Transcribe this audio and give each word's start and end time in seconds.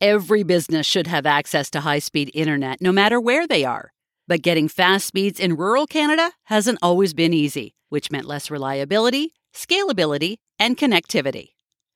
Every 0.00 0.42
business 0.42 0.84
should 0.84 1.06
have 1.06 1.24
access 1.24 1.70
to 1.70 1.80
high 1.80 2.00
speed 2.00 2.30
internet, 2.34 2.82
no 2.82 2.92
matter 2.92 3.18
where 3.18 3.46
they 3.46 3.64
are. 3.64 3.92
But 4.28 4.42
getting 4.42 4.68
fast 4.68 5.06
speeds 5.06 5.40
in 5.40 5.56
rural 5.56 5.86
Canada 5.86 6.32
hasn't 6.44 6.80
always 6.82 7.14
been 7.14 7.32
easy, 7.32 7.74
which 7.88 8.10
meant 8.10 8.26
less 8.26 8.50
reliability, 8.50 9.32
scalability, 9.54 10.36
and 10.58 10.76
connectivity. 10.76 11.52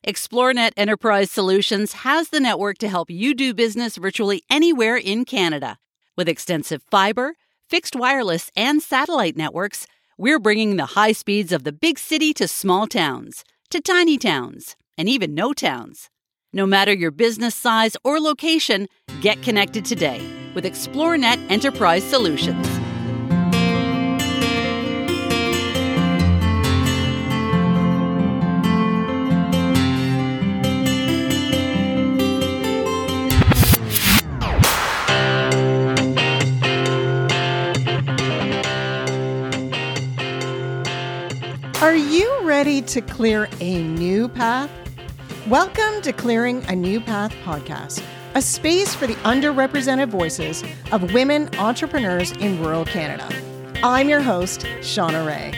Xplornet 0.06 0.72
Enterprise 0.78 1.30
Solutions 1.30 1.92
has 1.92 2.30
the 2.30 2.40
network 2.40 2.78
to 2.78 2.88
help 2.88 3.10
you 3.10 3.34
do 3.34 3.52
business 3.52 3.96
virtually 3.96 4.44
anywhere 4.48 4.96
in 4.96 5.26
Canada. 5.26 5.76
With 6.16 6.26
extensive 6.26 6.82
fiber, 6.90 7.34
fixed 7.68 7.94
wireless, 7.94 8.50
and 8.56 8.82
satellite 8.82 9.36
networks, 9.36 9.86
we're 10.16 10.38
bringing 10.38 10.76
the 10.76 10.94
high 10.96 11.12
speeds 11.12 11.52
of 11.52 11.64
the 11.64 11.72
big 11.72 11.98
city 11.98 12.32
to 12.32 12.48
small 12.48 12.86
towns, 12.86 13.44
to 13.68 13.78
tiny 13.78 14.16
towns, 14.16 14.74
and 14.96 15.06
even 15.06 15.34
no 15.34 15.52
towns. 15.52 16.08
No 16.52 16.66
matter 16.66 16.92
your 16.92 17.12
business 17.12 17.54
size 17.54 17.96
or 18.02 18.18
location, 18.18 18.88
get 19.20 19.40
connected 19.40 19.84
today 19.84 20.20
with 20.52 20.64
Xplornet 20.64 21.38
Enterprise 21.48 22.02
Solutions. 22.02 22.66
Are 41.80 41.94
you 41.94 42.40
ready 42.42 42.82
to 42.82 43.00
clear 43.00 43.48
a 43.60 43.82
new 43.84 44.28
path? 44.28 44.79
Welcome 45.50 46.00
to 46.02 46.12
Clearing 46.12 46.62
a 46.66 46.76
New 46.76 47.00
Path 47.00 47.34
podcast, 47.42 48.04
a 48.36 48.40
space 48.40 48.94
for 48.94 49.08
the 49.08 49.16
underrepresented 49.24 50.08
voices 50.08 50.62
of 50.92 51.12
women 51.12 51.52
entrepreneurs 51.56 52.30
in 52.36 52.62
rural 52.62 52.84
Canada. 52.84 53.28
I'm 53.82 54.08
your 54.08 54.20
host, 54.20 54.60
Shauna 54.78 55.26
Ray. 55.26 55.52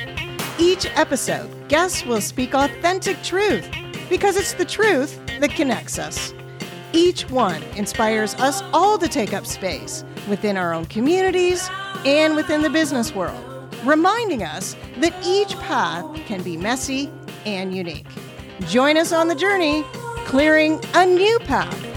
Each 0.58 0.86
episode, 0.96 1.68
guests 1.68 2.06
will 2.06 2.22
speak 2.22 2.54
authentic 2.54 3.22
truth 3.22 3.68
because 4.08 4.38
it's 4.38 4.54
the 4.54 4.64
truth 4.64 5.20
that 5.40 5.50
connects 5.50 5.98
us. 5.98 6.32
Each 6.94 7.28
one 7.28 7.62
inspires 7.76 8.34
us 8.36 8.62
all 8.72 8.96
to 8.96 9.08
take 9.08 9.34
up 9.34 9.44
space 9.44 10.06
within 10.26 10.56
our 10.56 10.72
own 10.72 10.86
communities 10.86 11.68
and 12.06 12.34
within 12.34 12.62
the 12.62 12.70
business 12.70 13.14
world 13.14 13.44
reminding 13.84 14.42
us 14.42 14.76
that 14.98 15.14
each 15.26 15.58
path 15.58 16.04
can 16.26 16.42
be 16.42 16.56
messy 16.56 17.10
and 17.44 17.74
unique. 17.74 18.06
Join 18.68 18.96
us 18.96 19.12
on 19.12 19.28
the 19.28 19.34
journey, 19.34 19.84
clearing 20.24 20.80
a 20.94 21.04
new 21.04 21.38
path. 21.40 21.91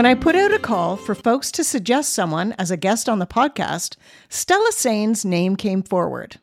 When 0.00 0.06
I 0.06 0.14
put 0.14 0.34
out 0.34 0.54
a 0.54 0.58
call 0.58 0.96
for 0.96 1.14
folks 1.14 1.52
to 1.52 1.62
suggest 1.62 2.14
someone 2.14 2.54
as 2.58 2.70
a 2.70 2.78
guest 2.78 3.06
on 3.06 3.18
the 3.18 3.26
podcast, 3.26 3.96
Stella 4.30 4.72
Sain's 4.72 5.26
name 5.26 5.56
came 5.56 5.82
forward. 5.82 6.40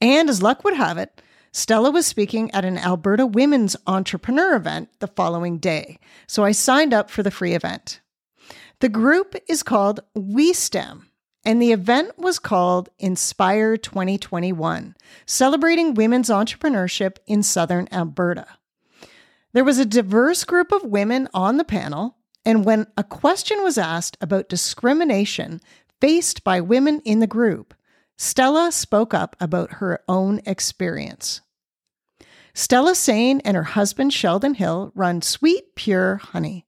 And 0.00 0.30
as 0.30 0.40
luck 0.40 0.64
would 0.64 0.72
have 0.72 0.96
it, 0.96 1.20
Stella 1.52 1.90
was 1.90 2.06
speaking 2.06 2.50
at 2.52 2.64
an 2.64 2.78
Alberta 2.78 3.26
Women's 3.26 3.76
Entrepreneur 3.86 4.56
event 4.56 4.88
the 5.00 5.08
following 5.08 5.58
day, 5.58 5.98
so 6.26 6.42
I 6.42 6.52
signed 6.52 6.94
up 6.94 7.10
for 7.10 7.22
the 7.22 7.30
free 7.30 7.52
event. 7.52 8.00
The 8.80 8.88
group 8.88 9.36
is 9.46 9.62
called 9.62 10.00
WeSTEM, 10.16 11.02
and 11.44 11.60
the 11.60 11.72
event 11.72 12.18
was 12.18 12.38
called 12.38 12.88
Inspire 12.98 13.76
2021, 13.76 14.96
celebrating 15.26 15.92
women's 15.92 16.30
entrepreneurship 16.30 17.18
in 17.26 17.42
southern 17.42 17.88
Alberta. 17.92 18.46
There 19.52 19.64
was 19.64 19.78
a 19.78 19.84
diverse 19.84 20.44
group 20.44 20.72
of 20.72 20.82
women 20.82 21.28
on 21.34 21.58
the 21.58 21.62
panel, 21.64 22.16
and 22.46 22.64
when 22.64 22.86
a 22.96 23.02
question 23.02 23.64
was 23.64 23.76
asked 23.76 24.16
about 24.20 24.48
discrimination 24.48 25.60
faced 26.00 26.44
by 26.44 26.60
women 26.60 27.02
in 27.04 27.18
the 27.18 27.26
group, 27.26 27.74
Stella 28.16 28.70
spoke 28.70 29.12
up 29.12 29.34
about 29.40 29.74
her 29.74 30.00
own 30.08 30.40
experience. 30.46 31.40
Stella 32.54 32.94
Sain 32.94 33.40
and 33.40 33.56
her 33.56 33.64
husband 33.64 34.14
Sheldon 34.14 34.54
Hill 34.54 34.92
run 34.94 35.20
Sweet 35.22 35.74
Pure 35.74 36.18
Honey. 36.18 36.64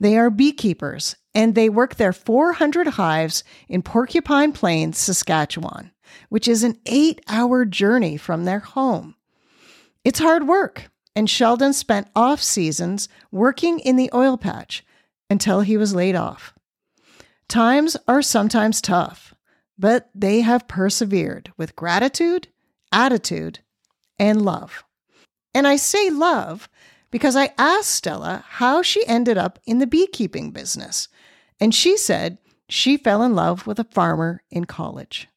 They 0.00 0.16
are 0.16 0.30
beekeepers 0.30 1.14
and 1.34 1.54
they 1.54 1.68
work 1.68 1.96
their 1.96 2.12
400 2.14 2.88
hives 2.88 3.44
in 3.68 3.82
Porcupine 3.82 4.52
Plains, 4.52 4.96
Saskatchewan, 4.96 5.92
which 6.30 6.48
is 6.48 6.62
an 6.62 6.78
eight 6.86 7.20
hour 7.28 7.66
journey 7.66 8.16
from 8.16 8.44
their 8.44 8.60
home. 8.60 9.14
It's 10.04 10.18
hard 10.18 10.48
work, 10.48 10.90
and 11.14 11.28
Sheldon 11.28 11.74
spent 11.74 12.08
off 12.16 12.42
seasons 12.42 13.08
working 13.30 13.78
in 13.78 13.96
the 13.96 14.10
oil 14.12 14.36
patch 14.36 14.84
until 15.32 15.62
he 15.62 15.78
was 15.78 15.94
laid 15.94 16.14
off. 16.14 16.54
Times 17.48 17.96
are 18.06 18.22
sometimes 18.22 18.80
tough, 18.80 19.34
but 19.78 20.10
they 20.14 20.42
have 20.42 20.68
persevered 20.68 21.50
with 21.56 21.74
gratitude, 21.74 22.48
attitude, 22.92 23.60
and 24.18 24.42
love. 24.42 24.84
And 25.54 25.66
I 25.66 25.76
say 25.76 26.10
love 26.10 26.68
because 27.10 27.34
I 27.34 27.54
asked 27.56 27.90
Stella 27.90 28.44
how 28.46 28.82
she 28.82 29.06
ended 29.06 29.38
up 29.38 29.58
in 29.64 29.78
the 29.78 29.86
beekeeping 29.86 30.50
business, 30.50 31.08
and 31.58 31.74
she 31.74 31.96
said 31.96 32.38
she 32.68 32.96
fell 32.98 33.22
in 33.22 33.34
love 33.34 33.66
with 33.66 33.78
a 33.78 33.84
farmer 33.84 34.42
in 34.50 34.66
college. 34.66 35.28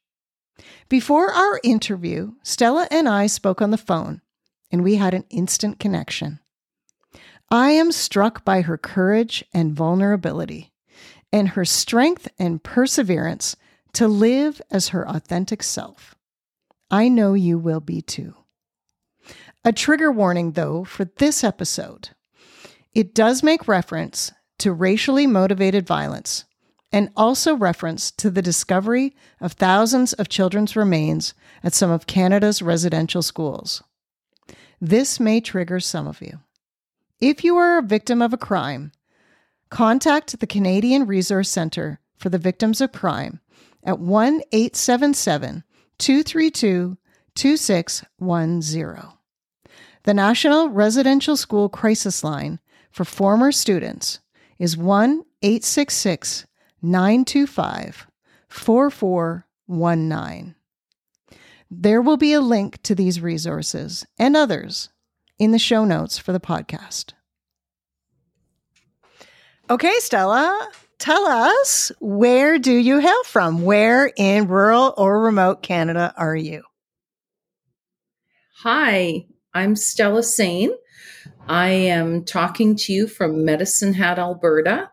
Before 0.90 1.32
our 1.32 1.58
interview, 1.64 2.32
Stella 2.42 2.86
and 2.90 3.08
I 3.08 3.26
spoke 3.26 3.62
on 3.62 3.70
the 3.70 3.78
phone, 3.78 4.20
and 4.70 4.84
we 4.84 4.96
had 4.96 5.14
an 5.14 5.24
instant 5.30 5.80
connection. 5.80 6.40
I 7.50 7.70
am 7.70 7.92
struck 7.92 8.44
by 8.44 8.62
her 8.62 8.76
courage 8.76 9.44
and 9.54 9.72
vulnerability, 9.72 10.72
and 11.32 11.50
her 11.50 11.64
strength 11.64 12.28
and 12.38 12.62
perseverance 12.62 13.56
to 13.92 14.08
live 14.08 14.60
as 14.70 14.88
her 14.88 15.08
authentic 15.08 15.62
self. 15.62 16.16
I 16.90 17.08
know 17.08 17.34
you 17.34 17.58
will 17.58 17.80
be 17.80 18.02
too. 18.02 18.34
A 19.64 19.72
trigger 19.72 20.10
warning, 20.10 20.52
though, 20.52 20.84
for 20.84 21.04
this 21.04 21.44
episode. 21.44 22.10
It 22.94 23.14
does 23.14 23.42
make 23.42 23.68
reference 23.68 24.32
to 24.58 24.72
racially 24.72 25.26
motivated 25.26 25.86
violence 25.86 26.44
and 26.92 27.10
also 27.16 27.54
reference 27.54 28.10
to 28.12 28.30
the 28.30 28.42
discovery 28.42 29.14
of 29.40 29.52
thousands 29.52 30.12
of 30.14 30.28
children's 30.28 30.76
remains 30.76 31.34
at 31.62 31.74
some 31.74 31.90
of 31.90 32.06
Canada's 32.06 32.62
residential 32.62 33.22
schools. 33.22 33.82
This 34.80 35.20
may 35.20 35.40
trigger 35.40 35.80
some 35.80 36.06
of 36.06 36.20
you. 36.20 36.40
If 37.20 37.44
you 37.44 37.56
are 37.56 37.78
a 37.78 37.82
victim 37.82 38.20
of 38.20 38.34
a 38.34 38.38
crime, 38.38 38.92
contact 39.70 40.38
the 40.38 40.46
Canadian 40.46 41.06
Resource 41.06 41.48
Centre 41.48 41.98
for 42.18 42.28
the 42.28 42.36
Victims 42.36 42.82
of 42.82 42.92
Crime 42.92 43.40
at 43.82 43.98
1 43.98 44.42
877 44.52 45.64
232 45.98 46.98
2610. 47.34 49.12
The 50.02 50.14
National 50.14 50.68
Residential 50.68 51.38
School 51.38 51.70
Crisis 51.70 52.22
Line 52.22 52.60
for 52.90 53.06
former 53.06 53.50
students 53.50 54.20
is 54.58 54.76
1 54.76 55.22
866 55.40 56.46
925 56.82 58.08
4419. 58.50 60.54
There 61.70 62.02
will 62.02 62.18
be 62.18 62.34
a 62.34 62.42
link 62.42 62.82
to 62.82 62.94
these 62.94 63.22
resources 63.22 64.04
and 64.18 64.36
others 64.36 64.90
in 65.38 65.50
the 65.50 65.58
show 65.58 65.84
notes 65.84 66.18
for 66.18 66.32
the 66.32 66.40
podcast. 66.40 67.12
Okay, 69.68 69.94
Stella, 69.98 70.68
tell 70.98 71.26
us 71.26 71.90
where 72.00 72.58
do 72.58 72.72
you 72.72 72.98
hail 72.98 73.24
from? 73.24 73.62
Where 73.62 74.12
in 74.16 74.46
rural 74.46 74.94
or 74.96 75.20
remote 75.20 75.62
Canada 75.62 76.14
are 76.16 76.36
you? 76.36 76.62
Hi, 78.62 79.26
I'm 79.52 79.76
Stella 79.76 80.22
Sain. 80.22 80.70
I 81.48 81.68
am 81.68 82.24
talking 82.24 82.76
to 82.76 82.92
you 82.92 83.06
from 83.08 83.44
Medicine 83.44 83.92
Hat, 83.94 84.18
Alberta. 84.18 84.90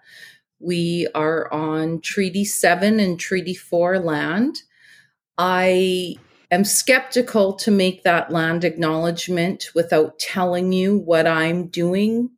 We 0.59 1.07
are 1.13 1.51
on 1.51 2.01
Treaty 2.01 2.45
7 2.45 2.99
and 2.99 3.19
Treaty 3.19 3.53
4 3.53 3.99
land. 3.99 4.55
I 5.37 6.15
am 6.53 6.63
skeptical 6.63 7.53
to 7.53 7.71
make 7.71 8.03
that 8.03 8.31
land 8.31 8.63
acknowledgement 8.63 9.69
without 9.75 10.19
telling 10.19 10.71
you 10.71 10.97
what 10.97 11.27
I'm 11.27 11.67
doing 11.67 12.29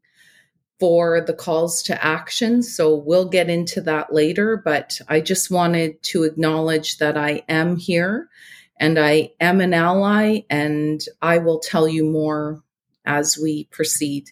for 0.79 1.21
the 1.21 1.33
calls 1.33 1.81
to 1.83 2.06
action. 2.06 2.62
So 2.62 2.95
we'll 2.95 3.29
get 3.29 3.50
into 3.50 3.81
that 3.81 4.13
later, 4.13 4.62
but 4.63 5.00
I 5.07 5.21
just 5.21 5.50
wanted 5.50 6.01
to 6.03 6.23
acknowledge 6.23 6.97
that 6.97 7.17
I 7.17 7.44
am 7.47 7.77
here 7.77 8.29
and 8.77 9.00
I 9.00 9.31
am 9.39 9.62
an 9.62 9.73
ally, 9.73 10.41
and 10.50 11.01
I 11.21 11.38
will 11.38 11.59
tell 11.59 11.88
you 11.88 12.03
more 12.03 12.62
as 13.06 13.38
we 13.41 13.65
proceed. 13.65 14.31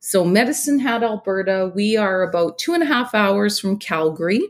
So, 0.00 0.24
Medicine 0.24 0.78
Hat, 0.78 1.02
Alberta, 1.02 1.70
we 1.74 1.96
are 1.96 2.22
about 2.22 2.58
two 2.58 2.72
and 2.72 2.82
a 2.82 2.86
half 2.86 3.14
hours 3.14 3.60
from 3.60 3.78
Calgary. 3.78 4.40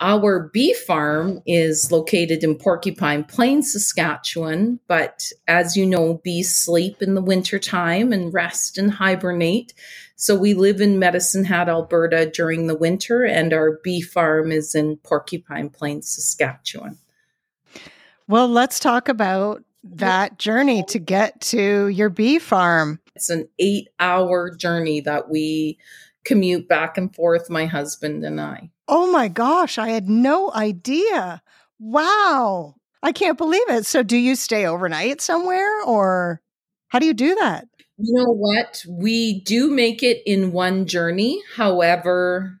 Our 0.00 0.48
bee 0.52 0.74
farm 0.74 1.40
is 1.46 1.90
located 1.90 2.44
in 2.44 2.56
Porcupine 2.56 3.24
Plains, 3.24 3.72
Saskatchewan, 3.72 4.80
but 4.88 5.32
as 5.48 5.76
you 5.76 5.86
know, 5.86 6.20
bees 6.22 6.54
sleep 6.54 7.02
in 7.02 7.14
the 7.14 7.22
wintertime 7.22 8.12
and 8.12 8.32
rest 8.32 8.78
and 8.78 8.90
hibernate. 8.90 9.72
So 10.16 10.34
we 10.34 10.54
live 10.54 10.80
in 10.80 10.98
Medicine 10.98 11.44
Hat, 11.44 11.68
Alberta 11.68 12.30
during 12.30 12.66
the 12.66 12.76
winter, 12.76 13.24
and 13.24 13.52
our 13.52 13.78
bee 13.82 14.00
farm 14.00 14.50
is 14.50 14.74
in 14.74 14.96
Porcupine 14.98 15.68
Plains, 15.68 16.08
Saskatchewan. 16.08 16.98
Well, 18.28 18.48
let's 18.48 18.80
talk 18.80 19.08
about 19.08 19.62
that 19.84 20.38
journey 20.38 20.82
to 20.84 20.98
get 20.98 21.40
to 21.40 21.88
your 21.88 22.08
bee 22.08 22.38
farm. 22.38 23.00
It's 23.14 23.30
an 23.30 23.48
eight 23.58 23.88
hour 24.00 24.54
journey 24.54 25.00
that 25.00 25.30
we 25.30 25.78
commute 26.26 26.68
back 26.68 26.98
and 26.98 27.14
forth, 27.14 27.48
my 27.48 27.66
husband 27.66 28.24
and 28.24 28.40
I. 28.40 28.70
Oh 28.88 29.10
my 29.10 29.28
gosh, 29.28 29.78
I 29.78 29.88
had 29.88 30.08
no 30.08 30.52
idea. 30.52 31.42
Wow. 31.78 32.74
I 33.02 33.12
can't 33.12 33.38
believe 33.38 33.68
it. 33.68 33.86
So, 33.86 34.02
do 34.02 34.16
you 34.16 34.34
stay 34.34 34.66
overnight 34.66 35.20
somewhere 35.20 35.82
or 35.82 36.40
how 36.88 36.98
do 36.98 37.06
you 37.06 37.14
do 37.14 37.34
that? 37.36 37.68
You 37.98 38.14
know 38.14 38.32
what? 38.32 38.84
We 38.88 39.40
do 39.40 39.70
make 39.70 40.02
it 40.02 40.22
in 40.26 40.52
one 40.52 40.86
journey. 40.86 41.42
However, 41.54 42.60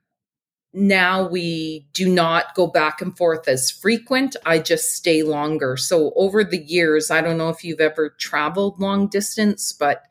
now 0.72 1.26
we 1.26 1.86
do 1.94 2.08
not 2.08 2.54
go 2.54 2.66
back 2.66 3.00
and 3.00 3.16
forth 3.16 3.48
as 3.48 3.70
frequent. 3.70 4.36
I 4.44 4.58
just 4.58 4.94
stay 4.94 5.22
longer. 5.22 5.76
So 5.76 6.12
over 6.16 6.44
the 6.44 6.62
years, 6.62 7.10
I 7.10 7.22
don't 7.22 7.38
know 7.38 7.48
if 7.48 7.64
you've 7.64 7.80
ever 7.80 8.10
traveled 8.18 8.78
long 8.78 9.08
distance, 9.08 9.72
but 9.72 10.02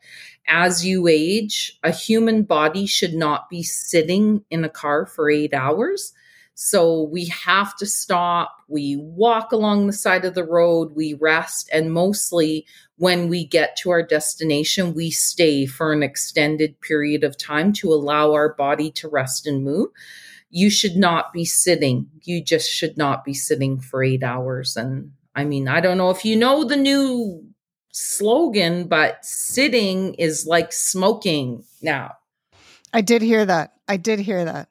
as 0.48 0.84
you 0.84 1.08
age, 1.08 1.78
a 1.82 1.90
human 1.90 2.42
body 2.42 2.86
should 2.86 3.14
not 3.14 3.48
be 3.48 3.62
sitting 3.62 4.44
in 4.50 4.64
a 4.64 4.68
car 4.68 5.06
for 5.06 5.30
eight 5.30 5.54
hours. 5.54 6.12
So 6.54 7.02
we 7.02 7.26
have 7.26 7.76
to 7.76 7.86
stop. 7.86 8.56
We 8.68 8.96
walk 8.96 9.52
along 9.52 9.86
the 9.86 9.92
side 9.92 10.24
of 10.24 10.34
the 10.34 10.44
road, 10.44 10.92
we 10.94 11.14
rest, 11.14 11.68
and 11.72 11.92
mostly 11.92 12.66
when 12.96 13.28
we 13.28 13.44
get 13.44 13.76
to 13.76 13.90
our 13.90 14.02
destination, 14.02 14.94
we 14.94 15.10
stay 15.10 15.66
for 15.66 15.92
an 15.92 16.02
extended 16.02 16.80
period 16.80 17.24
of 17.24 17.36
time 17.36 17.74
to 17.74 17.92
allow 17.92 18.32
our 18.32 18.54
body 18.54 18.90
to 18.92 19.08
rest 19.08 19.46
and 19.46 19.62
move 19.64 19.88
you 20.50 20.70
should 20.70 20.96
not 20.96 21.32
be 21.32 21.44
sitting. 21.44 22.08
You 22.22 22.42
just 22.42 22.70
should 22.70 22.96
not 22.96 23.24
be 23.24 23.34
sitting 23.34 23.80
for 23.80 24.02
eight 24.02 24.22
hours. 24.22 24.76
And 24.76 25.12
I 25.34 25.44
mean, 25.44 25.68
I 25.68 25.80
don't 25.80 25.98
know 25.98 26.10
if 26.10 26.24
you 26.24 26.36
know 26.36 26.64
the 26.64 26.76
new 26.76 27.45
slogan, 27.96 28.86
but 28.86 29.24
sitting 29.24 30.12
is 30.14 30.46
like 30.46 30.70
smoking 30.70 31.64
now. 31.80 32.12
I 32.92 33.00
did 33.00 33.22
hear 33.22 33.44
that. 33.46 33.72
I 33.88 33.96
did 33.96 34.18
hear 34.18 34.44
that. 34.44 34.68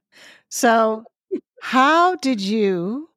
So, 0.49 1.05
how 1.59 2.15
did 2.17 2.39
you, 2.39 3.09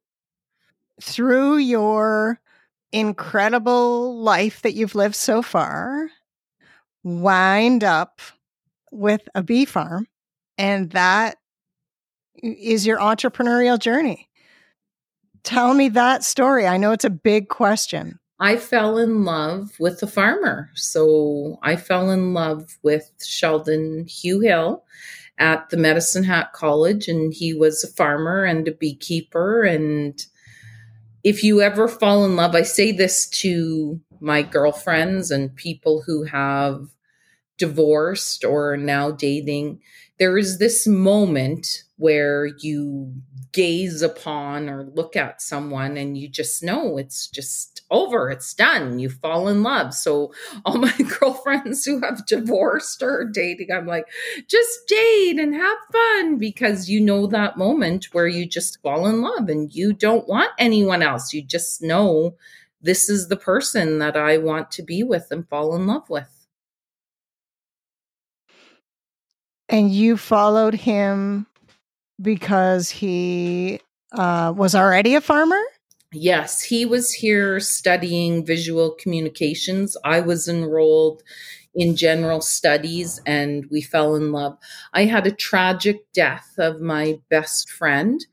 through 0.99 1.57
your 1.57 2.41
incredible 2.91 4.17
life 4.17 4.63
that 4.63 4.73
you've 4.73 4.95
lived 4.95 5.15
so 5.15 5.43
far, 5.43 6.09
wind 7.03 7.83
up 7.83 8.19
with 8.91 9.29
a 9.35 9.43
bee 9.43 9.65
farm 9.65 10.07
and 10.57 10.89
that 10.91 11.37
is 12.41 12.87
your 12.87 12.97
entrepreneurial 12.97 13.77
journey? 13.77 14.27
Tell 15.43 15.75
me 15.75 15.89
that 15.89 16.23
story. 16.23 16.65
I 16.65 16.77
know 16.77 16.91
it's 16.93 17.05
a 17.05 17.11
big 17.11 17.47
question. 17.47 18.19
I 18.39 18.55
fell 18.55 18.97
in 18.97 19.25
love 19.25 19.71
with 19.79 19.99
the 19.99 20.07
farmer. 20.07 20.69
So 20.73 21.59
I 21.61 21.75
fell 21.75 22.09
in 22.09 22.33
love 22.33 22.77
with 22.83 23.11
Sheldon 23.21 24.05
Hugh 24.07 24.39
Hill 24.39 24.83
at 25.37 25.69
the 25.69 25.77
Medicine 25.77 26.23
Hat 26.23 26.53
College, 26.53 27.07
and 27.07 27.33
he 27.33 27.53
was 27.53 27.83
a 27.83 27.93
farmer 27.93 28.43
and 28.45 28.67
a 28.67 28.73
beekeeper. 28.73 29.63
And 29.63 30.25
if 31.23 31.43
you 31.43 31.61
ever 31.61 31.87
fall 31.87 32.25
in 32.25 32.35
love, 32.35 32.55
I 32.55 32.61
say 32.63 32.91
this 32.91 33.27
to 33.41 33.99
my 34.21 34.41
girlfriends 34.41 35.31
and 35.31 35.55
people 35.55 36.03
who 36.05 36.23
have 36.23 36.87
divorced 37.57 38.45
or 38.45 38.77
now 38.77 39.11
dating. 39.11 39.81
There 40.17 40.37
is 40.37 40.59
this 40.59 40.87
moment 40.87 41.83
where 41.97 42.47
you 42.59 43.13
gaze 43.51 44.01
upon 44.01 44.69
or 44.69 44.89
look 44.95 45.15
at 45.15 45.41
someone 45.41 45.97
and 45.97 46.17
you 46.17 46.29
just 46.29 46.63
know 46.63 46.97
it's 46.97 47.27
just 47.27 47.78
over 47.91 48.29
it's 48.29 48.53
done 48.53 48.99
you 48.99 49.09
fall 49.09 49.47
in 49.47 49.63
love. 49.63 49.93
So 49.93 50.33
all 50.65 50.77
my 50.77 50.95
girlfriends 51.19 51.85
who 51.85 52.01
have 52.01 52.25
divorced 52.25 53.01
or 53.01 53.25
dating 53.25 53.71
i'm 53.71 53.85
like 53.87 54.05
just 54.47 54.87
date 54.87 55.39
and 55.39 55.53
have 55.55 55.77
fun 55.91 56.37
because 56.37 56.89
you 56.89 57.01
know 57.01 57.27
that 57.27 57.57
moment 57.57 58.07
where 58.11 58.27
you 58.27 58.45
just 58.45 58.81
fall 58.81 59.07
in 59.07 59.21
love 59.21 59.49
and 59.49 59.73
you 59.73 59.93
don't 59.93 60.27
want 60.27 60.51
anyone 60.57 61.01
else. 61.01 61.33
You 61.33 61.41
just 61.41 61.81
know 61.81 62.35
this 62.81 63.09
is 63.09 63.27
the 63.27 63.35
person 63.37 63.99
that 63.99 64.15
i 64.15 64.37
want 64.37 64.71
to 64.71 64.83
be 64.83 65.03
with 65.03 65.27
and 65.31 65.47
fall 65.47 65.75
in 65.75 65.87
love 65.87 66.09
with. 66.09 66.47
And 69.67 69.91
you 69.91 70.17
followed 70.17 70.73
him 70.73 71.45
because 72.21 72.89
he 72.89 73.79
uh, 74.11 74.53
was 74.55 74.73
already 74.73 75.15
a 75.15 75.21
farmer? 75.21 75.61
Yes, 76.11 76.63
he 76.63 76.85
was 76.85 77.11
here 77.13 77.59
studying 77.59 78.43
visual 78.45 78.91
communications. 78.91 79.95
I 80.03 80.21
was 80.21 80.47
enrolled 80.47 81.21
in 81.75 81.95
general 81.95 82.41
studies 82.41 83.21
and 83.27 83.65
we 83.69 83.81
fell 83.81 84.15
in 84.15 84.31
love. 84.31 84.57
I 84.93 85.05
had 85.05 85.27
a 85.27 85.31
tragic 85.31 86.11
death 86.13 86.55
of 86.57 86.81
my 86.81 87.19
best 87.29 87.69
friend 87.69 88.25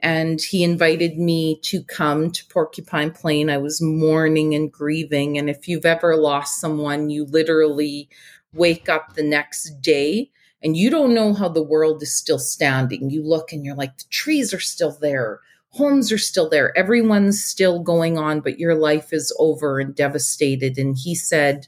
and 0.00 0.40
he 0.40 0.64
invited 0.64 1.18
me 1.18 1.60
to 1.64 1.82
come 1.82 2.30
to 2.30 2.46
Porcupine 2.46 3.10
Plain. 3.10 3.50
I 3.50 3.58
was 3.58 3.82
mourning 3.82 4.54
and 4.54 4.72
grieving. 4.72 5.36
And 5.36 5.50
if 5.50 5.68
you've 5.68 5.86
ever 5.86 6.16
lost 6.16 6.60
someone, 6.60 7.10
you 7.10 7.26
literally 7.26 8.08
wake 8.54 8.88
up 8.88 9.14
the 9.14 9.22
next 9.22 9.82
day 9.82 10.30
and 10.62 10.76
you 10.76 10.88
don't 10.90 11.14
know 11.14 11.34
how 11.34 11.48
the 11.48 11.62
world 11.62 12.02
is 12.02 12.16
still 12.16 12.38
standing. 12.38 13.10
You 13.10 13.22
look 13.22 13.52
and 13.52 13.66
you're 13.66 13.76
like, 13.76 13.98
the 13.98 14.04
trees 14.10 14.54
are 14.54 14.60
still 14.60 14.96
there, 15.00 15.40
homes 15.70 16.10
are 16.12 16.18
still 16.18 16.48
there, 16.48 16.76
everyone's 16.76 17.42
still 17.44 17.80
going 17.80 18.18
on, 18.18 18.40
but 18.40 18.58
your 18.58 18.74
life 18.74 19.12
is 19.12 19.34
over 19.38 19.78
and 19.78 19.94
devastated. 19.94 20.78
And 20.78 20.96
he 20.96 21.14
said, 21.14 21.66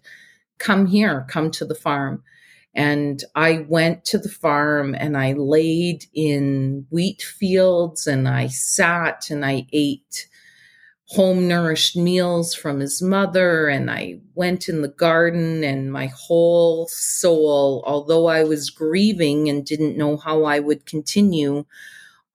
Come 0.59 0.87
here, 0.87 1.26
come 1.28 1.50
to 1.52 1.64
the 1.64 1.75
farm. 1.75 2.23
And 2.75 3.25
I 3.35 3.64
went 3.69 4.04
to 4.07 4.19
the 4.19 4.28
farm 4.28 4.95
and 4.95 5.16
I 5.16 5.33
laid 5.33 6.04
in 6.14 6.87
wheat 6.90 7.23
fields 7.23 8.07
and 8.07 8.28
I 8.28 8.47
sat 8.47 9.30
and 9.30 9.45
I 9.45 9.66
ate 9.73 10.28
home 11.07 11.49
nourished 11.49 11.97
meals 11.97 12.54
from 12.54 12.78
his 12.78 13.02
mother 13.02 13.66
and 13.66 13.90
I 13.90 14.21
went 14.35 14.69
in 14.69 14.80
the 14.80 14.88
garden 14.88 15.64
and 15.64 15.92
my 15.92 16.07
whole 16.07 16.87
soul 16.87 17.83
although 17.85 18.28
I 18.28 18.45
was 18.45 18.71
grieving 18.71 19.49
and 19.49 19.66
didn't 19.66 19.97
know 19.97 20.16
how 20.16 20.45
I 20.45 20.61
would 20.61 20.87
continue 20.87 21.64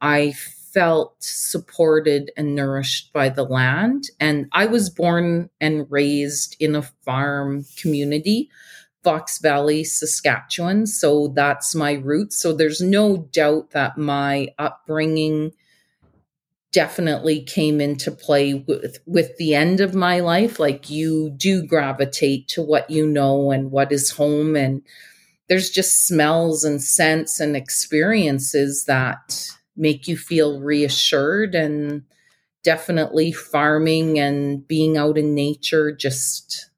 I 0.02 0.34
felt 0.76 1.16
supported 1.24 2.32
and 2.36 2.54
nourished 2.54 3.14
by 3.14 3.30
the 3.30 3.46
land. 3.46 4.10
And 4.20 4.48
I 4.52 4.66
was 4.66 4.90
born 4.90 5.50
and 5.62 5.90
raised 5.90 6.58
in 6.60 6.76
a 6.76 6.82
farm 6.82 7.66
community 7.78 8.50
Fox 9.06 9.40
Valley 9.40 9.84
Saskatchewan. 9.84 10.86
So 10.88 11.30
that's 11.30 11.76
my 11.76 11.94
roots. 11.94 12.38
So 12.38 12.52
there's 12.52 12.82
no 12.82 13.18
doubt 13.32 13.72
that 13.72 13.98
my 13.98 14.50
upbringing 14.58 15.52
definitely 16.74 17.42
came 17.42 17.80
into 17.80 18.12
play 18.12 18.56
with 18.56 19.00
with 19.06 19.38
the 19.38 19.56
end 19.56 19.80
of 19.80 19.96
my 19.96 20.20
life. 20.20 20.60
Like 20.60 20.90
you 20.90 21.30
do 21.38 21.64
gravitate 21.66 22.50
to 22.50 22.62
what 22.62 22.90
you 22.90 23.08
know 23.08 23.52
and 23.52 23.72
what 23.72 23.94
is 23.94 24.10
home. 24.10 24.58
And 24.58 24.82
there's 25.48 25.70
just 25.70 26.08
smells 26.08 26.66
and 26.66 26.82
scents 26.82 27.40
and 27.40 27.56
experiences 27.56 28.86
that 28.86 29.55
make 29.76 30.08
you 30.08 30.18
feel 30.18 30.60
reassured 30.62 31.56
and 31.56 32.04
definitely 32.64 33.32
farming 33.32 34.18
and 34.20 34.68
being 34.68 34.98
out 34.98 35.18
in 35.18 35.36
nature 35.36 35.92
just 35.92 36.70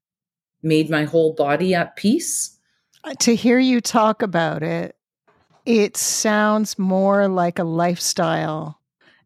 made 0.61 0.89
my 0.89 1.05
whole 1.05 1.33
body 1.33 1.73
at 1.73 1.95
peace 1.95 2.57
uh, 3.03 3.13
to 3.19 3.35
hear 3.35 3.59
you 3.59 3.79
talk 3.79 4.21
about 4.21 4.63
it 4.63 4.95
it 5.65 5.97
sounds 5.97 6.79
more 6.79 7.27
like 7.27 7.59
a 7.59 7.63
lifestyle 7.63 8.79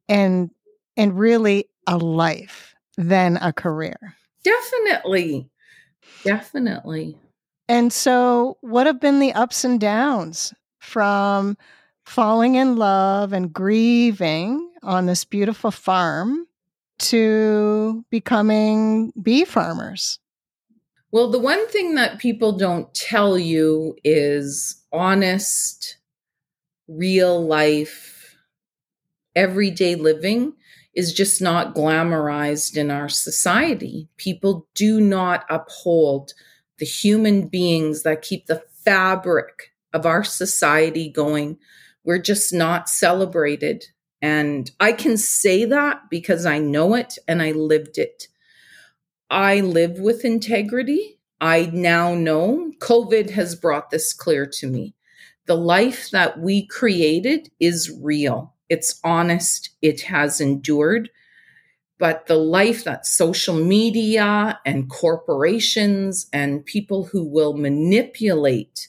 and 0.09 0.49
and 0.97 1.17
really 1.17 1.65
a 1.87 1.97
life 1.97 2.75
than 2.97 3.37
a 3.37 3.53
career. 3.53 4.15
Definitely. 4.43 5.49
Definitely. 6.23 7.17
And 7.67 7.93
so, 7.93 8.57
what 8.61 8.87
have 8.87 8.99
been 8.99 9.19
the 9.19 9.33
ups 9.33 9.63
and 9.63 9.79
downs 9.79 10.53
from 10.79 11.57
falling 12.11 12.55
in 12.55 12.75
love 12.75 13.31
and 13.31 13.53
grieving 13.53 14.69
on 14.83 15.05
this 15.05 15.23
beautiful 15.23 15.71
farm 15.71 16.45
to 16.99 18.03
becoming 18.09 19.13
bee 19.21 19.45
farmers? 19.45 20.19
Well, 21.11 21.31
the 21.31 21.39
one 21.39 21.65
thing 21.69 21.95
that 21.95 22.19
people 22.19 22.57
don't 22.57 22.93
tell 22.93 23.39
you 23.39 23.95
is 24.03 24.83
honest, 24.91 25.97
real 26.89 27.45
life, 27.45 28.35
everyday 29.33 29.95
living 29.95 30.53
is 30.93 31.13
just 31.13 31.41
not 31.41 31.73
glamorized 31.73 32.75
in 32.75 32.91
our 32.91 33.07
society. 33.07 34.09
People 34.17 34.67
do 34.75 34.99
not 34.99 35.45
uphold 35.49 36.33
the 36.77 36.85
human 36.85 37.47
beings 37.47 38.03
that 38.03 38.21
keep 38.21 38.47
the 38.47 38.61
fabric 38.83 39.71
of 39.93 40.05
our 40.05 40.25
society 40.25 41.09
going. 41.09 41.57
We're 42.03 42.21
just 42.21 42.53
not 42.53 42.89
celebrated. 42.89 43.85
And 44.21 44.69
I 44.79 44.91
can 44.91 45.17
say 45.17 45.65
that 45.65 46.09
because 46.09 46.45
I 46.45 46.59
know 46.59 46.95
it 46.95 47.17
and 47.27 47.41
I 47.41 47.51
lived 47.51 47.97
it. 47.97 48.27
I 49.29 49.61
live 49.61 49.99
with 49.99 50.25
integrity. 50.25 51.19
I 51.39 51.71
now 51.73 52.13
know 52.13 52.71
COVID 52.79 53.31
has 53.31 53.55
brought 53.55 53.89
this 53.89 54.13
clear 54.13 54.45
to 54.45 54.67
me. 54.67 54.93
The 55.47 55.55
life 55.55 56.11
that 56.11 56.39
we 56.39 56.67
created 56.67 57.49
is 57.59 57.91
real. 58.01 58.53
It's 58.69 58.99
honest. 59.03 59.71
It 59.81 60.01
has 60.01 60.39
endured. 60.39 61.09
But 61.97 62.27
the 62.27 62.35
life 62.35 62.83
that 62.83 63.05
social 63.05 63.55
media 63.55 64.59
and 64.65 64.89
corporations 64.89 66.27
and 66.33 66.65
people 66.65 67.05
who 67.05 67.23
will 67.23 67.53
manipulate, 67.53 68.87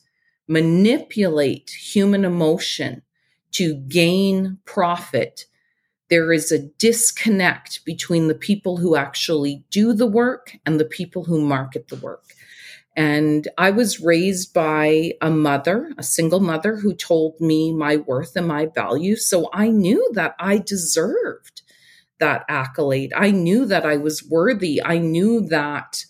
manipulate 0.49 1.71
human 1.71 2.25
emotion 2.25 3.03
to 3.53 3.75
gain 3.75 4.59
profit 4.65 5.47
there 6.13 6.31
is 6.31 6.53
a 6.53 6.59
disconnect 6.59 7.83
between 7.87 8.29
the 8.29 8.35
people 8.35 8.77
who 8.77 8.97
actually 8.97 9.65
do 9.71 9.95
the 9.95 10.07
work 10.07 10.55
and 10.67 10.79
the 10.79 10.85
people 10.85 11.25
who 11.25 11.41
market 11.41 11.89
the 11.89 11.97
work. 11.97 12.25
And 12.99 13.49
I 13.57 13.71
was 13.71 13.99
raised 13.99 14.53
by 14.53 15.15
a 15.23 15.31
mother, 15.31 15.91
a 15.97 16.03
single 16.03 16.41
mother, 16.41 16.77
who 16.77 16.93
told 16.93 17.41
me 17.41 17.73
my 17.73 17.97
worth 17.97 18.37
and 18.37 18.47
my 18.47 18.67
value. 18.67 19.17
So 19.17 19.49
I 19.55 19.71
knew 19.71 20.07
that 20.13 20.35
I 20.39 20.59
deserved 20.59 21.63
that 22.19 22.45
accolade. 22.47 23.15
I 23.17 23.31
knew 23.31 23.65
that 23.65 23.87
I 23.87 23.97
was 23.97 24.23
worthy. 24.23 24.83
I 24.85 24.99
knew 24.99 25.41
that 25.49 26.05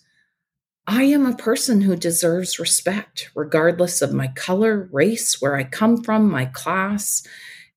I 0.87 1.03
am 1.03 1.25
a 1.25 1.35
person 1.35 1.81
who 1.81 1.95
deserves 1.95 2.59
respect, 2.59 3.31
regardless 3.35 4.01
of 4.01 4.13
my 4.13 4.27
color, 4.29 4.89
race, 4.91 5.41
where 5.41 5.55
I 5.55 5.63
come 5.63 6.03
from, 6.03 6.29
my 6.29 6.45
class. 6.45 7.25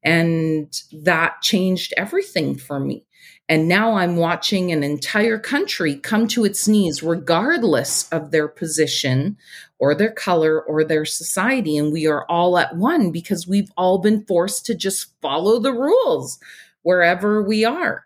And 0.03 0.73
that 0.93 1.41
changed 1.43 1.95
everything 1.97 2.57
for 2.57 2.81
me. 2.81 3.07
And 3.49 3.69
now 3.69 3.95
I'm 3.95 4.17
watching 4.17 4.73
an 4.73 4.83
entire 4.83 5.39
country 5.39 5.95
come 5.97 6.27
to 6.29 6.45
its 6.45 6.67
knees, 6.67 7.03
regardless 7.03 8.09
of 8.09 8.33
their 8.33 8.49
position 8.49 9.37
or 9.79 9.95
their 9.95 10.11
color 10.11 10.61
or 10.61 10.83
their 10.83 11.05
society. 11.05 11.77
And 11.77 11.93
we 11.93 12.09
are 12.09 12.27
all 12.29 12.59
at 12.59 12.77
one 12.77 13.13
because 13.13 13.47
we've 13.47 13.71
all 13.77 13.99
been 13.99 14.25
forced 14.27 14.67
to 14.67 14.75
just 14.75 15.13
follow 15.23 15.61
the 15.61 15.73
rules 15.73 16.41
wherever 16.83 17.41
we 17.41 17.65
are. 17.65 18.05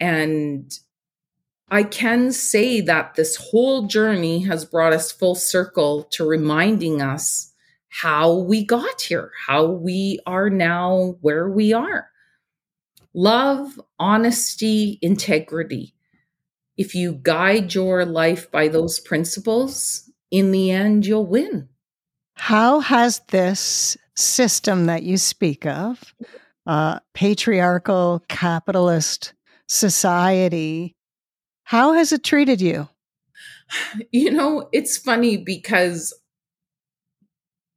And 0.00 0.72
I 1.72 1.84
can 1.84 2.32
say 2.32 2.82
that 2.82 3.14
this 3.14 3.36
whole 3.36 3.86
journey 3.86 4.40
has 4.40 4.66
brought 4.66 4.92
us 4.92 5.10
full 5.10 5.34
circle 5.34 6.02
to 6.10 6.28
reminding 6.28 7.00
us 7.00 7.50
how 7.88 8.34
we 8.40 8.62
got 8.62 9.00
here, 9.00 9.30
how 9.46 9.64
we 9.70 10.20
are 10.26 10.50
now 10.50 11.16
where 11.22 11.48
we 11.48 11.72
are. 11.72 12.10
Love, 13.14 13.80
honesty, 13.98 14.98
integrity. 15.00 15.94
If 16.76 16.94
you 16.94 17.18
guide 17.22 17.72
your 17.72 18.04
life 18.04 18.50
by 18.50 18.68
those 18.68 19.00
principles, 19.00 20.10
in 20.30 20.50
the 20.50 20.70
end, 20.70 21.06
you'll 21.06 21.26
win. 21.26 21.70
How 22.34 22.80
has 22.80 23.22
this 23.28 23.96
system 24.14 24.84
that 24.86 25.04
you 25.04 25.16
speak 25.16 25.64
of, 25.64 26.14
uh, 26.66 26.98
patriarchal 27.14 28.22
capitalist 28.28 29.32
society, 29.68 30.96
how 31.64 31.92
has 31.92 32.12
it 32.12 32.22
treated 32.24 32.60
you? 32.60 32.88
You 34.10 34.30
know, 34.30 34.68
it's 34.72 34.98
funny 34.98 35.38
because 35.38 36.12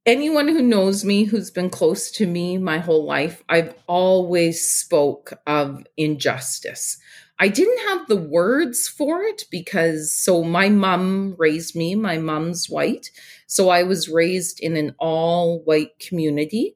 anyone 0.06 0.48
who 0.48 0.62
knows 0.62 1.04
me 1.04 1.24
who's 1.24 1.50
been 1.50 1.70
close 1.70 2.12
to 2.12 2.28
me 2.28 2.58
my 2.58 2.78
whole 2.78 3.06
life 3.06 3.44
i've 3.50 3.74
always 3.88 4.70
spoke 4.70 5.34
of 5.48 5.86
injustice 5.98 6.98
i 7.40 7.48
didn't 7.48 7.88
have 7.88 8.08
the 8.08 8.16
words 8.16 8.88
for 8.88 9.24
it 9.24 9.46
because 9.50 10.12
so 10.12 10.44
my 10.44 10.70
mom 10.70 11.36
raised 11.38 11.76
me 11.76 11.96
my 11.96 12.18
mom's 12.18 12.70
white 12.70 13.10
so 13.48 13.70
i 13.70 13.82
was 13.82 14.08
raised 14.08 14.60
in 14.60 14.78
an 14.78 14.94
all 15.00 15.60
white 15.64 15.98
community 16.00 16.76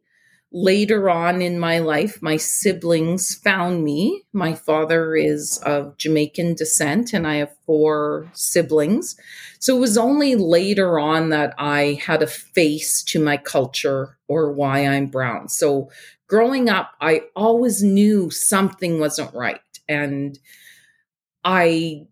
later 0.52 1.10
on 1.10 1.42
in 1.42 1.60
my 1.60 1.80
life, 1.80 2.22
my 2.22 2.38
siblings 2.38 3.36
found 3.36 3.84
me. 3.84 4.24
My 4.34 4.54
father 4.56 5.16
is 5.16 5.60
of 5.60 5.98
Jamaican 5.98 6.56
descent, 6.56 7.14
and 7.14 7.28
I 7.28 7.36
have 7.36 7.56
four 7.66 8.30
siblings. 8.34 9.16
So 9.60 9.78
it 9.78 9.80
was 9.80 9.98
only 9.98 10.36
later 10.36 10.98
on 11.00 11.30
that 11.30 11.54
I 11.58 12.00
had 12.04 12.22
a 12.24 12.28
face 12.28 13.04
to 13.04 13.24
my 13.24 13.38
culture 13.38 14.18
or 14.28 14.52
why 14.52 14.86
I'm 14.88 15.08
brown. 15.08 15.50
So 15.50 15.90
growing 16.28 16.70
up, 16.70 16.92
I 17.02 17.24
always 17.36 17.84
knew 17.84 18.30
something 18.30 19.00
wasn't 19.00 19.34
right. 19.34 19.62
And 19.88 20.40
I 21.44 22.08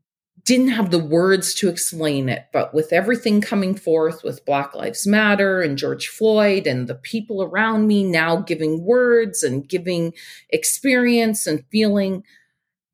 didn't 0.47 0.69
have 0.69 0.91
the 0.91 0.97
words 0.97 1.53
to 1.53 1.67
explain 1.67 2.29
it, 2.29 2.45
but 2.53 2.73
with 2.73 2.93
everything 2.93 3.41
coming 3.41 3.75
forth 3.75 4.23
with 4.23 4.45
Black 4.45 4.73
Lives 4.73 5.05
Matter 5.05 5.61
and 5.61 5.77
George 5.77 6.07
Floyd 6.07 6.65
and 6.65 6.87
the 6.87 6.95
people 6.95 7.43
around 7.43 7.85
me 7.85 8.05
now 8.05 8.37
giving 8.37 8.85
words 8.85 9.43
and 9.43 9.67
giving 9.67 10.13
experience 10.49 11.47
and 11.47 11.65
feeling, 11.69 12.23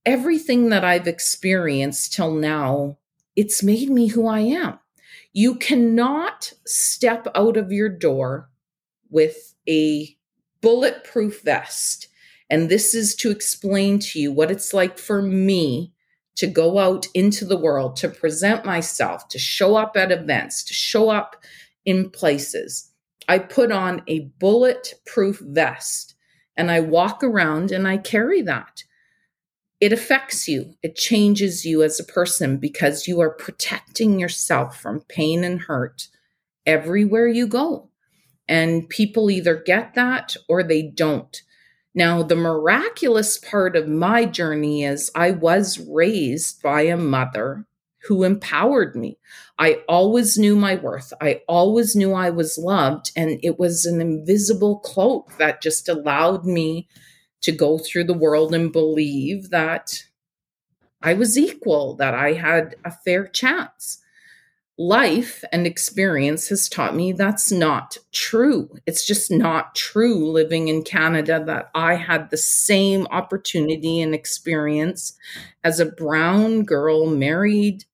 everything 0.04 0.70
that 0.70 0.84
I've 0.84 1.08
experienced 1.08 2.14
till 2.14 2.34
now, 2.34 2.98
it's 3.36 3.62
made 3.62 3.92
me 3.92 4.08
who 4.08 4.26
I 4.26 4.40
am. 4.40 4.80
You 5.32 5.54
cannot 5.54 6.54
step 6.66 7.28
out 7.36 7.56
of 7.56 7.72
your 7.72 7.90
door 7.90 8.50
with 9.12 9.54
a 9.70 10.18
bulletproof 10.62 11.44
vest. 11.44 12.08
And 12.50 12.68
this 12.68 12.96
is 12.96 13.14
to 13.18 13.30
explain 13.30 14.00
to 14.00 14.20
you 14.20 14.32
what 14.32 14.50
it's 14.50 14.74
like 14.74 14.98
for 14.98 15.22
me 15.22 15.93
to 16.36 16.48
go 16.48 16.80
out 16.80 17.08
into 17.14 17.46
the 17.46 17.58
world, 17.58 17.96
to 17.98 18.10
present 18.10 18.66
myself, 18.66 19.28
to 19.30 19.40
show 19.40 19.76
up 19.76 19.96
at 19.96 20.12
events, 20.12 20.64
to 20.64 20.74
show 20.74 21.10
up 21.10 21.36
in 21.86 22.10
places. 22.10 22.92
I 23.28 23.40
put 23.40 23.72
on 23.72 24.02
a 24.08 24.32
bulletproof 24.40 25.40
vest 25.40 26.16
and 26.58 26.72
I 26.72 26.80
walk 26.80 27.24
around 27.24 27.72
and 27.72 27.88
I 27.88 27.98
carry 27.98 28.42
that. 28.44 28.84
It 29.80 29.92
affects 29.92 30.48
you, 30.48 30.76
it 30.82 30.96
changes 30.96 31.66
you 31.66 31.84
as 31.84 32.00
a 32.00 32.06
person 32.06 32.58
because 32.58 33.08
you 33.08 33.20
are 33.20 33.32
protecting 33.32 34.20
yourself 34.20 34.80
from 34.80 35.02
pain 35.10 35.44
and 35.44 35.60
hurt 35.62 36.08
everywhere 36.66 37.28
you 37.28 37.48
go. 37.48 37.90
And 38.48 38.88
people 38.88 39.30
either 39.30 39.56
get 39.56 39.94
that 39.96 40.36
or 40.48 40.64
they 40.64 40.84
don't. 40.84 41.42
Now, 41.96 42.24
the 42.24 42.36
miraculous 42.36 43.38
part 43.38 43.76
of 43.76 43.88
my 43.88 44.26
journey 44.26 44.84
is 44.84 45.12
I 45.14 45.32
was 45.32 45.80
raised 45.80 46.62
by 46.62 46.84
a 46.84 46.98
mother 46.98 47.66
who 48.08 48.24
empowered 48.24 48.96
me. 48.96 49.18
I 49.58 49.84
always 49.88 50.38
knew 50.38 50.56
my 50.56 50.76
worth. 50.76 51.14
I 51.22 51.42
always 51.48 51.96
knew 51.96 52.14
I 52.14 52.32
was 52.32 52.58
loved. 52.58 53.12
And 53.16 53.40
it 53.44 53.60
was 53.60 53.86
an 53.86 54.02
invisible 54.02 54.80
cloak 54.80 55.38
that 55.38 55.62
just 55.62 55.88
allowed 55.88 56.46
me 56.46 56.88
to 57.42 57.52
go 57.52 57.78
through 57.78 58.06
the 58.06 58.14
world 58.14 58.54
and 58.54 58.72
believe 58.72 59.52
that 59.52 60.04
I 61.02 61.14
was 61.14 61.38
equal, 61.38 61.96
that 61.96 62.14
I 62.14 62.34
had 62.34 62.76
a 62.84 62.92
fair 62.92 63.28
chance 63.28 64.03
life 64.78 65.44
and 65.52 65.68
experience 65.68 66.50
has 66.50 66.68
taught 66.68 66.96
me 66.96 67.12
that's 67.12 67.52
not 67.52 67.98
true. 68.12 68.70
It's 68.88 69.06
just 69.06 69.30
not 69.30 69.76
true 69.76 70.32
living 70.32 70.68
in 70.68 70.84
Canada 70.84 71.44
that 71.46 71.70
I 71.76 71.96
had 71.96 72.30
the 72.30 72.38
same 72.38 73.06
opportunity 73.12 74.02
and 74.02 74.16
experience 74.16 75.14
as 75.64 75.80
a 75.80 75.86
brown 75.86 76.64
girl 76.64 77.06
married 77.06 77.86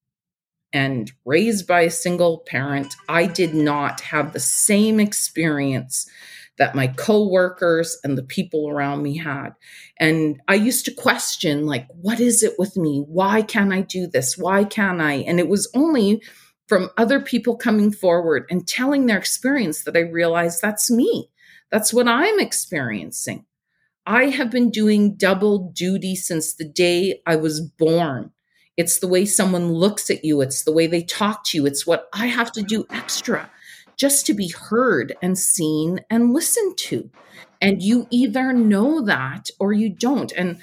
and 0.72 1.12
raised 1.26 1.68
by 1.68 1.82
a 1.82 1.90
single 1.90 2.40
parent. 2.48 2.96
I 3.10 3.26
did 3.26 3.54
not 3.54 4.02
have 4.02 4.32
the 4.32 4.40
same 4.40 5.00
experience 5.00 6.10
that 6.58 6.76
my 6.76 6.88
coworkers 6.88 7.98
and 8.04 8.18
the 8.18 8.24
people 8.24 8.70
around 8.70 9.02
me 9.02 9.18
had. 9.18 9.52
And 9.98 10.42
I 10.48 10.56
used 10.56 10.86
to 10.86 10.94
question, 10.94 11.66
like, 11.66 11.88
what 12.02 12.20
is 12.20 12.44
it 12.44 12.54
with 12.60 12.78
me? 12.78 13.04
Why 13.08 13.42
can't 13.42 13.74
I 13.74 13.82
do 13.82 14.08
this? 14.08 14.38
Why 14.38 14.66
can't 14.66 15.02
I? 15.02 15.14
And 15.14 15.40
it 15.40 15.48
was 15.48 15.72
only 15.74 16.22
from 16.70 16.92
other 16.98 17.20
people 17.20 17.58
coming 17.58 17.92
forward 17.92 18.46
and 18.50 18.68
telling 18.68 19.08
their 19.08 19.18
experience 19.18 19.84
that 19.84 19.98
I 19.98 20.02
realized 20.02 20.62
that's 20.62 20.92
me. 20.92 21.30
That's 21.72 21.92
what 21.92 22.08
I'm 22.08 22.40
experiencing. 22.40 23.46
I 24.06 24.26
have 24.26 24.52
been 24.52 24.70
doing 24.70 25.16
double 25.16 25.72
duty 25.72 26.16
since 26.16 26.54
the 26.54 26.66
day 26.66 27.22
I 27.26 27.36
was 27.36 27.60
born. 27.60 28.32
It's 28.78 29.00
the 29.00 29.08
way 29.08 29.26
someone 29.26 29.74
looks 29.74 30.10
at 30.10 30.24
you, 30.24 30.42
it's 30.42 30.64
the 30.64 30.72
way 30.72 30.88
they 30.88 31.04
talk 31.04 31.44
to 31.46 31.58
you, 31.58 31.66
it's 31.66 31.86
what 31.86 32.08
I 32.14 32.28
have 32.28 32.52
to 32.54 32.62
do 32.62 32.86
extra 32.92 33.52
just 33.98 34.26
to 34.28 34.34
be 34.34 34.48
heard 34.48 35.14
and 35.22 35.38
seen 35.38 36.00
and 36.10 36.34
listened 36.34 36.78
to. 36.78 37.10
And 37.62 37.84
you 37.84 38.08
either 38.10 38.54
know 38.54 39.02
that 39.02 39.50
or 39.60 39.74
you 39.74 39.90
don't. 39.90 40.32
And 40.32 40.58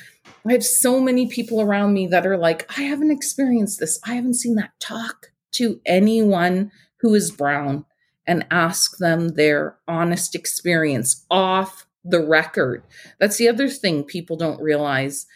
I 0.49 0.53
have 0.53 0.65
so 0.65 1.01
many 1.01 1.29
people 1.29 1.61
around 1.61 1.93
me 1.93 2.07
that 2.07 2.27
are 2.27 2.39
like, 2.39 2.67
I 2.79 2.83
haven't 2.83 3.11
experienced 3.11 3.79
this. 3.79 4.01
I 4.07 4.15
haven't 4.15 4.35
seen 4.35 4.55
that. 4.55 4.71
Talk 4.81 5.33
to 5.57 5.81
anyone 5.87 6.71
who 6.99 7.15
is 7.15 7.31
brown 7.31 7.85
and 8.27 8.47
ask 8.51 8.99
them 8.99 9.31
their 9.31 9.77
honest 9.87 10.35
experience 10.35 11.25
off 11.31 11.87
the 12.05 12.25
record. 12.25 12.83
That's 13.19 13.37
the 13.37 13.49
other 13.49 13.69
thing 13.69 14.05
people 14.05 14.37
don't 14.37 14.61
realize. 14.61 15.27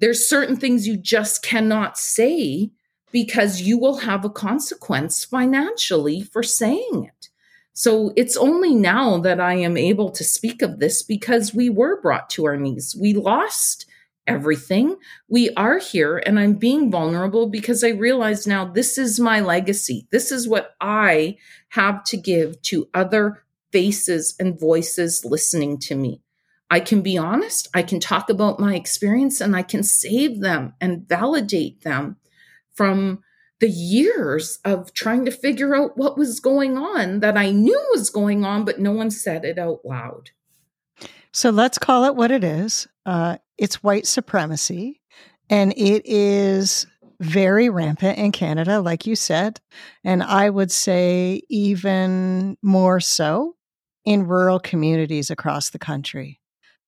There's 0.00 0.28
certain 0.28 0.56
things 0.56 0.86
you 0.86 0.96
just 0.96 1.42
cannot 1.42 1.98
say 1.98 2.70
because 3.10 3.62
you 3.62 3.78
will 3.78 3.98
have 3.98 4.24
a 4.24 4.30
consequence 4.30 5.24
financially 5.24 6.22
for 6.22 6.42
saying 6.42 7.04
it. 7.04 7.28
So 7.72 8.12
it's 8.16 8.36
only 8.36 8.74
now 8.74 9.18
that 9.18 9.40
I 9.40 9.54
am 9.54 9.76
able 9.76 10.10
to 10.10 10.24
speak 10.24 10.62
of 10.62 10.78
this 10.78 11.02
because 11.02 11.54
we 11.54 11.70
were 11.70 12.00
brought 12.00 12.28
to 12.30 12.44
our 12.44 12.56
knees. 12.56 12.96
We 13.00 13.14
lost 13.14 13.86
everything. 14.28 14.96
We 15.28 15.50
are 15.56 15.78
here, 15.78 16.18
and 16.18 16.38
I'm 16.38 16.54
being 16.54 16.90
vulnerable 16.90 17.48
because 17.48 17.82
I 17.82 17.88
realize 17.88 18.46
now 18.46 18.64
this 18.64 18.98
is 18.98 19.18
my 19.18 19.40
legacy. 19.40 20.06
This 20.12 20.30
is 20.30 20.46
what 20.46 20.76
I 20.80 21.38
have 21.70 22.04
to 22.04 22.16
give 22.16 22.62
to 22.62 22.88
other 22.94 23.42
faces 23.72 24.36
and 24.38 24.58
voices 24.58 25.24
listening 25.24 25.78
to 25.78 25.94
me. 25.94 26.22
I 26.70 26.80
can 26.80 27.00
be 27.00 27.16
honest, 27.16 27.68
I 27.74 27.82
can 27.82 27.98
talk 27.98 28.28
about 28.28 28.60
my 28.60 28.74
experience, 28.74 29.40
and 29.40 29.56
I 29.56 29.62
can 29.62 29.82
save 29.82 30.40
them 30.40 30.74
and 30.80 31.08
validate 31.08 31.82
them 31.82 32.16
from 32.74 33.24
the 33.60 33.68
years 33.68 34.58
of 34.64 34.92
trying 34.94 35.24
to 35.24 35.30
figure 35.30 35.74
out 35.74 35.96
what 35.96 36.16
was 36.16 36.40
going 36.40 36.76
on 36.76 37.20
that 37.20 37.36
I 37.36 37.50
knew 37.50 37.88
was 37.92 38.10
going 38.10 38.44
on, 38.44 38.64
but 38.64 38.78
no 38.78 38.92
one 38.92 39.10
said 39.10 39.44
it 39.44 39.58
out 39.58 39.80
loud. 39.84 40.30
So 41.32 41.50
let's 41.50 41.78
call 41.78 42.04
it 42.04 42.14
what 42.14 42.30
it 42.30 42.44
is. 42.44 42.86
Uh, 43.04 43.38
it's 43.58 43.82
white 43.82 44.06
supremacy, 44.06 45.00
and 45.50 45.72
it 45.76 46.06
is 46.06 46.86
very 47.20 47.68
rampant 47.68 48.18
in 48.18 48.32
Canada, 48.32 48.80
like 48.80 49.06
you 49.06 49.16
said. 49.16 49.60
And 50.04 50.22
I 50.22 50.50
would 50.50 50.70
say 50.70 51.42
even 51.48 52.56
more 52.62 53.00
so 53.00 53.56
in 54.04 54.26
rural 54.26 54.60
communities 54.60 55.30
across 55.30 55.70
the 55.70 55.78
country. 55.78 56.40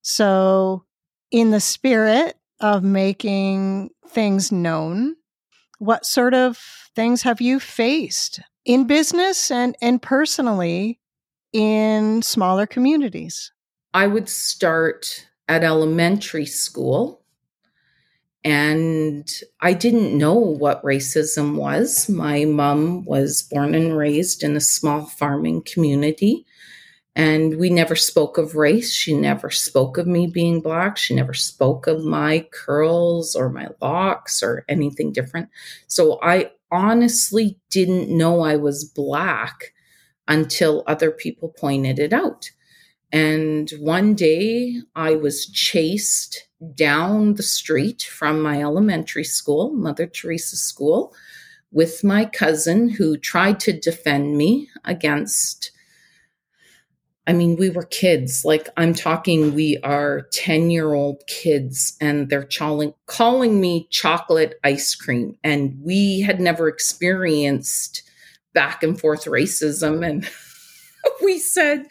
So, 0.02 0.84
in 1.30 1.50
the 1.50 1.60
spirit 1.60 2.36
of 2.60 2.82
making 2.82 3.90
things 4.08 4.50
known 4.50 5.16
what 5.78 6.04
sort 6.04 6.34
of 6.34 6.58
things 6.94 7.22
have 7.22 7.40
you 7.40 7.58
faced 7.58 8.40
in 8.64 8.86
business 8.86 9.50
and, 9.50 9.76
and 9.80 10.00
personally 10.00 11.00
in 11.52 12.22
smaller 12.22 12.66
communities? 12.66 13.52
I 13.94 14.06
would 14.06 14.28
start 14.28 15.26
at 15.50 15.64
elementary 15.64 16.46
school. 16.46 17.20
And 18.44 19.28
I 19.60 19.72
didn't 19.72 20.16
know 20.16 20.34
what 20.34 20.82
racism 20.84 21.56
was. 21.56 22.08
My 22.08 22.44
mom 22.44 23.04
was 23.04 23.42
born 23.42 23.74
and 23.74 23.96
raised 23.96 24.44
in 24.44 24.56
a 24.56 24.60
small 24.60 25.06
farming 25.06 25.64
community. 25.64 26.46
And 27.16 27.58
we 27.58 27.68
never 27.68 27.96
spoke 27.96 28.38
of 28.38 28.54
race. 28.54 28.94
She 28.94 29.12
never 29.12 29.50
spoke 29.50 29.98
of 29.98 30.06
me 30.06 30.28
being 30.28 30.60
black. 30.60 30.96
She 30.96 31.16
never 31.16 31.34
spoke 31.34 31.88
of 31.88 32.04
my 32.04 32.46
curls 32.52 33.34
or 33.34 33.50
my 33.50 33.66
locks 33.82 34.44
or 34.44 34.64
anything 34.68 35.12
different. 35.12 35.48
So 35.88 36.20
I 36.22 36.52
honestly 36.70 37.58
didn't 37.70 38.16
know 38.16 38.42
I 38.42 38.54
was 38.54 38.84
black 38.84 39.74
until 40.28 40.84
other 40.86 41.10
people 41.10 41.48
pointed 41.48 41.98
it 41.98 42.12
out. 42.12 42.52
And 43.12 43.70
one 43.78 44.14
day 44.14 44.76
I 44.94 45.16
was 45.16 45.46
chased 45.46 46.48
down 46.74 47.34
the 47.34 47.42
street 47.42 48.02
from 48.02 48.42
my 48.42 48.62
elementary 48.62 49.24
school, 49.24 49.72
Mother 49.72 50.06
Teresa 50.06 50.56
School, 50.56 51.12
with 51.72 52.04
my 52.04 52.24
cousin 52.24 52.88
who 52.88 53.16
tried 53.16 53.60
to 53.60 53.72
defend 53.72 54.36
me 54.36 54.68
against 54.84 55.72
I 57.26 57.32
mean, 57.32 57.54
we 57.54 57.70
were 57.70 57.84
kids. 57.84 58.44
Like 58.44 58.68
I'm 58.76 58.92
talking, 58.92 59.54
we 59.54 59.78
are 59.84 60.22
10 60.32 60.70
year 60.70 60.94
old 60.94 61.22
kids 61.28 61.96
and 62.00 62.28
they're 62.28 62.42
calling, 62.42 62.92
calling 63.06 63.60
me 63.60 63.86
chocolate 63.90 64.54
ice 64.64 64.96
cream. 64.96 65.36
And 65.44 65.78
we 65.80 66.22
had 66.22 66.40
never 66.40 66.66
experienced 66.66 68.02
back 68.52 68.82
and 68.82 68.98
forth 68.98 69.26
racism. 69.26 70.04
And 70.04 70.28
we 71.22 71.38
said, 71.38 71.86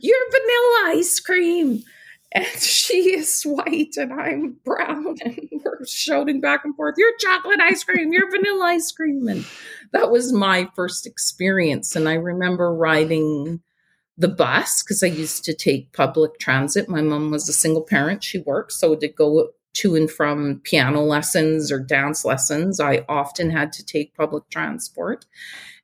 You're 0.00 0.30
vanilla 0.30 0.96
ice 0.98 1.20
cream. 1.20 1.82
And 2.34 2.46
she 2.46 3.14
is 3.14 3.42
white 3.42 3.94
and 3.96 4.12
I'm 4.12 4.56
brown. 4.64 5.16
And 5.22 5.48
we're 5.64 5.84
shouting 5.86 6.40
back 6.40 6.64
and 6.64 6.74
forth, 6.74 6.94
You're 6.96 7.16
chocolate 7.18 7.60
ice 7.60 7.84
cream. 7.84 8.12
You're 8.12 8.30
vanilla 8.30 8.64
ice 8.66 8.90
cream. 8.90 9.28
And 9.28 9.44
that 9.92 10.10
was 10.10 10.32
my 10.32 10.68
first 10.74 11.06
experience. 11.06 11.94
And 11.94 12.08
I 12.08 12.14
remember 12.14 12.74
riding 12.74 13.60
the 14.18 14.28
bus 14.28 14.82
because 14.82 15.02
I 15.02 15.08
used 15.08 15.44
to 15.44 15.54
take 15.54 15.92
public 15.92 16.38
transit. 16.38 16.88
My 16.88 17.02
mom 17.02 17.30
was 17.30 17.48
a 17.48 17.52
single 17.52 17.82
parent, 17.82 18.22
she 18.22 18.38
worked, 18.38 18.72
so 18.72 18.94
to 18.94 19.08
go 19.08 19.50
to 19.74 19.96
and 19.96 20.10
from 20.10 20.60
piano 20.64 21.00
lessons 21.00 21.72
or 21.72 21.78
dance 21.78 22.24
lessons, 22.24 22.80
I 22.80 23.04
often 23.08 23.50
had 23.50 23.72
to 23.74 23.84
take 23.84 24.16
public 24.16 24.48
transport. 24.50 25.26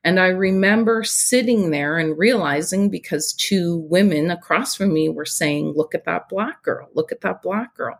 And 0.03 0.19
I 0.19 0.27
remember 0.27 1.03
sitting 1.03 1.71
there 1.71 1.97
and 1.97 2.17
realizing 2.17 2.89
because 2.89 3.33
two 3.33 3.77
women 3.89 4.31
across 4.31 4.75
from 4.75 4.93
me 4.93 5.09
were 5.09 5.25
saying, 5.25 5.73
Look 5.75 5.93
at 5.93 6.05
that 6.05 6.29
black 6.29 6.63
girl, 6.63 6.89
look 6.93 7.11
at 7.11 7.21
that 7.21 7.41
black 7.41 7.75
girl. 7.75 7.99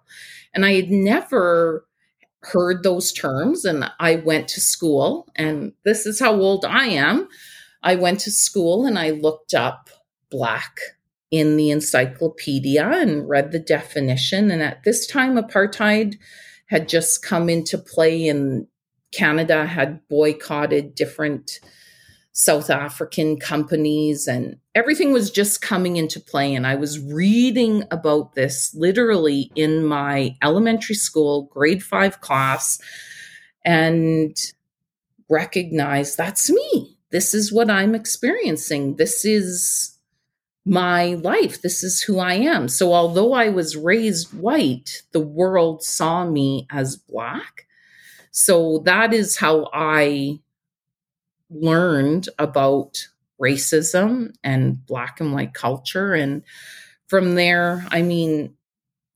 And 0.53 0.65
I 0.65 0.73
had 0.73 0.89
never 0.89 1.85
heard 2.41 2.83
those 2.83 3.11
terms. 3.11 3.65
And 3.65 3.91
I 3.99 4.15
went 4.17 4.47
to 4.49 4.61
school, 4.61 5.27
and 5.35 5.73
this 5.83 6.05
is 6.05 6.19
how 6.19 6.33
old 6.33 6.63
I 6.65 6.85
am. 6.85 7.27
I 7.83 7.95
went 7.95 8.19
to 8.21 8.31
school 8.31 8.85
and 8.85 8.99
I 8.99 9.11
looked 9.11 9.53
up 9.53 9.89
black 10.29 10.79
in 11.31 11.57
the 11.57 11.69
encyclopedia 11.69 12.87
and 12.87 13.29
read 13.29 13.51
the 13.51 13.59
definition. 13.59 14.49
And 14.49 14.61
at 14.61 14.83
this 14.83 15.05
time, 15.05 15.35
apartheid 15.35 16.15
had 16.67 16.89
just 16.89 17.23
come 17.23 17.49
into 17.49 17.77
play, 17.77 18.27
and 18.27 18.67
Canada 19.11 19.65
had 19.65 20.07
boycotted 20.07 20.95
different 20.95 21.59
South 22.31 22.69
African 22.69 23.37
companies, 23.37 24.27
and 24.27 24.57
everything 24.75 25.11
was 25.11 25.29
just 25.29 25.61
coming 25.61 25.97
into 25.97 26.19
play. 26.19 26.55
And 26.55 26.65
I 26.65 26.75
was 26.75 26.99
reading 26.99 27.83
about 27.91 28.33
this 28.33 28.73
literally 28.75 29.51
in 29.55 29.83
my 29.83 30.35
elementary 30.41 30.95
school, 30.95 31.43
grade 31.51 31.83
five 31.83 32.21
class, 32.21 32.79
and 33.65 34.35
recognized 35.29 36.17
that's 36.17 36.49
me. 36.49 36.97
This 37.11 37.33
is 37.33 37.51
what 37.51 37.69
I'm 37.69 37.95
experiencing. 37.95 38.95
This 38.95 39.25
is 39.25 39.97
my 40.65 41.15
life. 41.15 41.61
This 41.61 41.83
is 41.83 42.01
who 42.01 42.19
I 42.19 42.33
am. 42.33 42.67
So, 42.67 42.93
although 42.93 43.33
I 43.33 43.49
was 43.49 43.75
raised 43.75 44.33
white, 44.33 45.03
the 45.11 45.19
world 45.19 45.83
saw 45.83 46.25
me 46.25 46.67
as 46.69 46.95
black. 46.95 47.65
So, 48.31 48.81
that 48.85 49.13
is 49.13 49.37
how 49.37 49.69
I 49.73 50.39
learned 51.49 52.29
about 52.37 53.07
racism 53.41 54.33
and 54.43 54.85
black 54.85 55.19
and 55.19 55.33
white 55.33 55.53
culture. 55.53 56.13
And 56.13 56.43
from 57.07 57.35
there, 57.35 57.85
I 57.89 58.01
mean, 58.01 58.53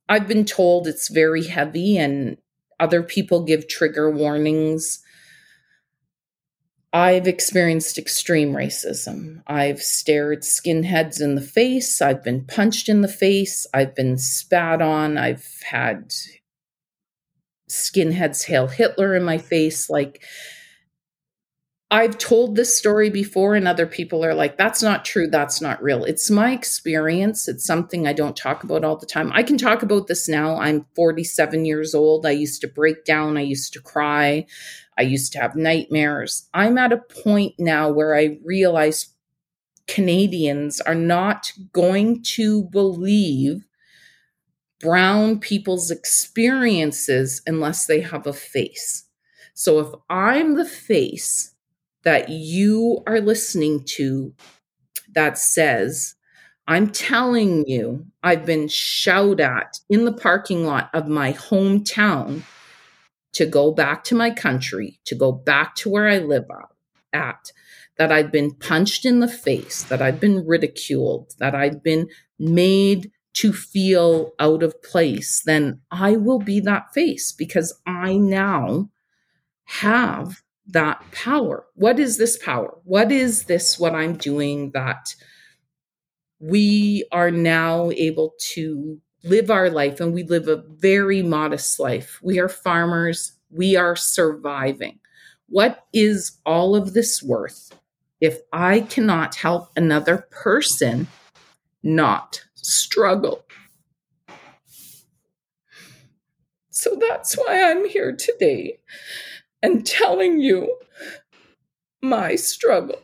I've 0.09 0.27
been 0.27 0.45
told 0.45 0.87
it's 0.87 1.09
very 1.09 1.45
heavy, 1.45 1.97
and 1.97 2.37
other 2.79 3.03
people 3.03 3.43
give 3.43 3.67
trigger 3.67 4.09
warnings 4.09 5.03
I've 6.93 7.27
experienced 7.27 7.97
extreme 7.97 8.53
racism. 8.53 9.41
I've 9.47 9.81
stared 9.81 10.41
skinheads 10.41 11.19
in 11.19 11.33
the 11.33 11.41
face. 11.41 12.03
I've 12.03 12.23
been 12.23 12.45
punched 12.45 12.87
in 12.87 13.01
the 13.01 13.07
face. 13.07 13.65
I've 13.73 13.95
been 13.95 14.19
spat 14.19 14.79
on. 14.79 15.17
I've 15.17 15.59
had 15.63 16.13
skinheads 17.67 18.45
hail 18.45 18.67
Hitler 18.67 19.15
in 19.15 19.23
my 19.23 19.39
face. 19.39 19.89
Like, 19.89 20.23
I've 21.93 22.17
told 22.17 22.55
this 22.55 22.75
story 22.75 23.11
before, 23.11 23.53
and 23.53 23.67
other 23.67 23.85
people 23.85 24.25
are 24.25 24.33
like, 24.33 24.57
that's 24.57 24.81
not 24.81 25.05
true. 25.05 25.27
That's 25.27 25.61
not 25.61 25.79
real. 25.83 26.03
It's 26.03 26.31
my 26.31 26.51
experience. 26.51 27.47
It's 27.47 27.63
something 27.63 28.07
I 28.07 28.13
don't 28.13 28.35
talk 28.35 28.63
about 28.63 28.83
all 28.83 28.97
the 28.97 29.05
time. 29.05 29.31
I 29.31 29.43
can 29.43 29.59
talk 29.59 29.83
about 29.83 30.07
this 30.07 30.27
now. 30.27 30.57
I'm 30.57 30.87
47 30.95 31.65
years 31.65 31.93
old. 31.93 32.25
I 32.25 32.31
used 32.31 32.61
to 32.61 32.67
break 32.67 33.05
down. 33.05 33.37
I 33.37 33.41
used 33.41 33.73
to 33.73 33.79
cry. 33.79 34.47
I 34.97 35.03
used 35.03 35.33
to 35.33 35.39
have 35.39 35.55
nightmares. 35.55 36.49
I'm 36.51 36.79
at 36.79 36.91
a 36.91 36.97
point 36.97 37.53
now 37.59 37.91
where 37.91 38.15
I 38.15 38.39
realize 38.43 39.13
Canadians 39.85 40.81
are 40.81 40.95
not 40.95 41.53
going 41.73 42.23
to 42.23 42.63
believe 42.63 43.67
brown 44.79 45.39
people's 45.39 45.91
experiences 45.91 47.43
unless 47.45 47.85
they 47.85 48.01
have 48.01 48.25
a 48.25 48.33
face. 48.33 49.03
So 49.53 49.79
if 49.79 49.89
I'm 50.09 50.55
the 50.55 50.65
face, 50.65 51.52
that 52.03 52.29
you 52.29 53.01
are 53.07 53.21
listening 53.21 53.83
to 53.85 54.33
that 55.13 55.37
says, 55.37 56.15
I'm 56.67 56.89
telling 56.89 57.67
you, 57.67 58.05
I've 58.23 58.45
been 58.45 58.67
shouted 58.67 59.41
at 59.41 59.79
in 59.89 60.05
the 60.05 60.13
parking 60.13 60.65
lot 60.65 60.89
of 60.93 61.07
my 61.07 61.33
hometown 61.33 62.43
to 63.33 63.45
go 63.45 63.71
back 63.71 64.03
to 64.05 64.15
my 64.15 64.29
country, 64.29 64.99
to 65.05 65.15
go 65.15 65.31
back 65.31 65.75
to 65.75 65.89
where 65.89 66.07
I 66.07 66.19
live 66.19 66.45
at, 67.11 67.51
that 67.97 68.11
I've 68.11 68.31
been 68.31 68.53
punched 68.53 69.05
in 69.05 69.19
the 69.19 69.27
face, 69.27 69.83
that 69.83 70.01
I've 70.01 70.19
been 70.19 70.45
ridiculed, 70.45 71.33
that 71.39 71.55
I've 71.55 71.83
been 71.83 72.07
made 72.39 73.11
to 73.33 73.51
feel 73.51 74.33
out 74.39 74.61
of 74.61 74.81
place, 74.83 75.41
then 75.43 75.81
I 75.91 76.15
will 76.17 76.39
be 76.39 76.59
that 76.61 76.93
face 76.93 77.31
because 77.31 77.73
I 77.85 78.15
now 78.17 78.89
have 79.65 80.42
that 80.67 81.03
power. 81.11 81.65
What 81.75 81.99
is 81.99 82.17
this 82.17 82.37
power? 82.37 82.77
What 82.83 83.11
is 83.11 83.45
this, 83.45 83.77
what 83.77 83.95
I'm 83.95 84.15
doing 84.15 84.71
that 84.71 85.15
we 86.39 87.07
are 87.11 87.31
now 87.31 87.89
able 87.91 88.33
to 88.37 88.99
live 89.23 89.49
our 89.49 89.69
life 89.69 90.01
and 90.01 90.13
we 90.13 90.23
live 90.23 90.49
a 90.49 90.63
very 90.67 91.21
modest 91.21 91.79
life. 91.79 92.19
We 92.21 92.37
are 92.39 92.49
farmers, 92.49 93.33
we 93.49 93.77
are 93.77 93.95
surviving. 93.95 94.99
What 95.47 95.85
is 95.93 96.39
all 96.45 96.75
of 96.75 96.93
this 96.93 97.23
worth 97.23 97.71
if 98.19 98.39
I 98.51 98.81
cannot 98.81 99.35
help 99.35 99.69
another 99.77 100.27
person 100.31 101.07
not 101.81 102.43
struggle? 102.55 103.45
So 106.71 106.97
that's 106.99 107.35
why 107.35 107.71
I'm 107.71 107.87
here 107.87 108.13
today 108.13 108.79
and 109.63 109.87
telling 109.87 110.39
you 110.39 110.77
my 112.01 112.35
struggle. 112.35 112.99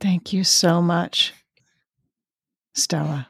Thank 0.00 0.32
you 0.32 0.44
so 0.44 0.82
much, 0.82 1.32
Stella. 2.74 3.28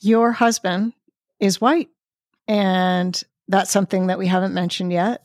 Your 0.00 0.32
husband 0.32 0.92
is 1.40 1.60
white, 1.60 1.88
and 2.46 3.20
that's 3.48 3.70
something 3.70 4.06
that 4.06 4.18
we 4.18 4.26
haven't 4.26 4.54
mentioned 4.54 4.92
yet. 4.92 5.22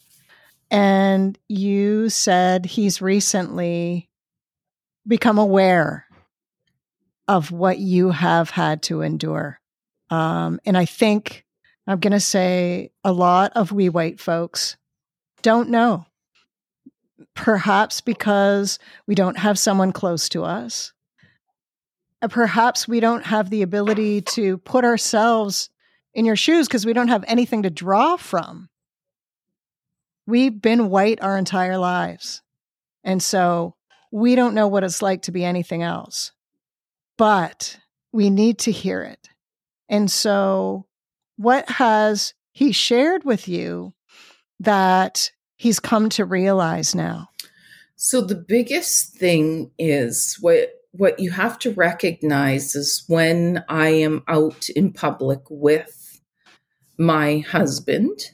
And 0.71 1.37
you 1.47 2.09
said 2.09 2.65
he's 2.65 3.01
recently 3.01 4.09
become 5.05 5.37
aware 5.37 6.07
of 7.27 7.51
what 7.51 7.77
you 7.77 8.09
have 8.09 8.49
had 8.49 8.81
to 8.83 9.01
endure. 9.01 9.59
Um, 10.09 10.59
and 10.65 10.77
I 10.77 10.85
think 10.85 11.42
I'm 11.85 11.99
going 11.99 12.11
to 12.11 12.19
say 12.19 12.91
a 13.03 13.11
lot 13.11 13.51
of 13.55 13.71
we 13.71 13.89
white 13.89 14.19
folks 14.19 14.77
don't 15.41 15.69
know. 15.69 16.05
Perhaps 17.35 18.01
because 18.01 18.79
we 19.07 19.15
don't 19.15 19.37
have 19.37 19.59
someone 19.59 19.91
close 19.91 20.29
to 20.29 20.43
us. 20.43 20.93
Uh, 22.21 22.27
perhaps 22.29 22.87
we 22.87 22.99
don't 22.99 23.25
have 23.25 23.49
the 23.49 23.61
ability 23.61 24.21
to 24.21 24.57
put 24.59 24.85
ourselves 24.85 25.69
in 26.13 26.25
your 26.25 26.35
shoes 26.35 26.67
because 26.67 26.85
we 26.85 26.93
don't 26.93 27.09
have 27.09 27.25
anything 27.27 27.63
to 27.63 27.69
draw 27.69 28.15
from. 28.15 28.69
We've 30.25 30.61
been 30.61 30.89
white 30.89 31.21
our 31.21 31.37
entire 31.37 31.77
lives. 31.77 32.41
And 33.03 33.21
so 33.21 33.75
we 34.11 34.35
don't 34.35 34.55
know 34.55 34.67
what 34.67 34.85
it's 34.85 35.01
like 35.01 35.23
to 35.23 35.31
be 35.31 35.43
anything 35.43 35.83
else. 35.83 36.31
But 37.17 37.77
we 38.13 38.29
need 38.29 38.59
to 38.59 38.71
hear 38.71 39.01
it. 39.01 39.29
And 39.89 40.09
so 40.09 40.85
what 41.37 41.69
has 41.69 42.33
he 42.51 42.71
shared 42.71 43.23
with 43.23 43.47
you 43.47 43.93
that 44.59 45.31
he's 45.55 45.79
come 45.79 46.09
to 46.09 46.25
realize 46.25 46.93
now? 46.93 47.29
So 47.95 48.21
the 48.21 48.35
biggest 48.35 49.15
thing 49.15 49.71
is 49.77 50.37
what 50.41 50.71
what 50.91 51.19
you 51.19 51.31
have 51.31 51.57
to 51.57 51.73
recognize 51.73 52.75
is 52.75 53.03
when 53.07 53.63
I 53.67 53.89
am 53.89 54.23
out 54.27 54.69
in 54.69 54.93
public 54.93 55.39
with 55.49 56.21
my 56.99 57.39
husband, 57.39 58.31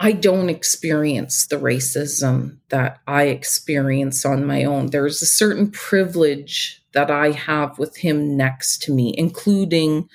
I 0.00 0.12
don't 0.12 0.48
experience 0.48 1.46
the 1.46 1.56
racism 1.56 2.58
that 2.70 2.98
I 3.06 3.24
experience 3.24 4.24
on 4.24 4.44
my 4.44 4.64
own. 4.64 4.86
There's 4.86 5.22
a 5.22 5.26
certain 5.26 5.70
privilege 5.70 6.82
that 6.92 7.10
I 7.10 7.30
have 7.30 7.78
with 7.78 7.98
him 7.98 8.36
next 8.36 8.82
to 8.82 8.92
me, 8.92 9.14
including 9.16 10.08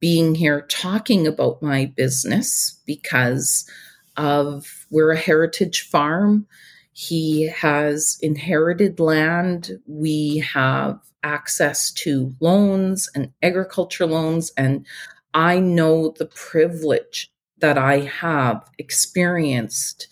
being 0.00 0.34
here 0.34 0.62
talking 0.62 1.26
about 1.26 1.62
my 1.62 1.86
business 1.96 2.80
because 2.86 3.68
of 4.16 4.86
we're 4.90 5.12
a 5.12 5.16
heritage 5.16 5.82
farm. 5.82 6.46
He 6.92 7.48
has 7.48 8.18
inherited 8.20 9.00
land. 9.00 9.80
We 9.86 10.38
have 10.38 10.98
access 11.22 11.92
to 11.92 12.34
loans 12.40 13.08
and 13.14 13.32
agriculture 13.42 14.06
loans. 14.06 14.52
And 14.56 14.86
I 15.34 15.60
know 15.60 16.14
the 16.18 16.26
privilege 16.26 17.30
that 17.58 17.78
I 17.78 18.00
have 18.00 18.68
experienced 18.78 20.08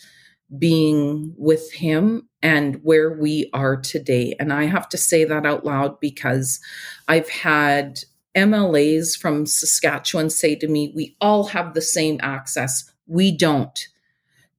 being 0.58 1.34
with 1.36 1.72
him 1.72 2.28
and 2.42 2.80
where 2.84 3.10
we 3.10 3.50
are 3.52 3.76
today. 3.76 4.34
And 4.38 4.52
I 4.52 4.64
have 4.64 4.88
to 4.90 4.96
say 4.96 5.24
that 5.24 5.46
out 5.46 5.64
loud 5.64 5.98
because 5.98 6.60
I've 7.08 7.28
had 7.28 8.00
MLAs 8.36 9.18
from 9.18 9.46
Saskatchewan 9.46 10.30
say 10.30 10.54
to 10.56 10.68
me, 10.68 10.92
we 10.94 11.16
all 11.20 11.44
have 11.46 11.74
the 11.74 11.80
same 11.80 12.20
access. 12.22 12.92
We 13.06 13.32
don't. 13.32 13.88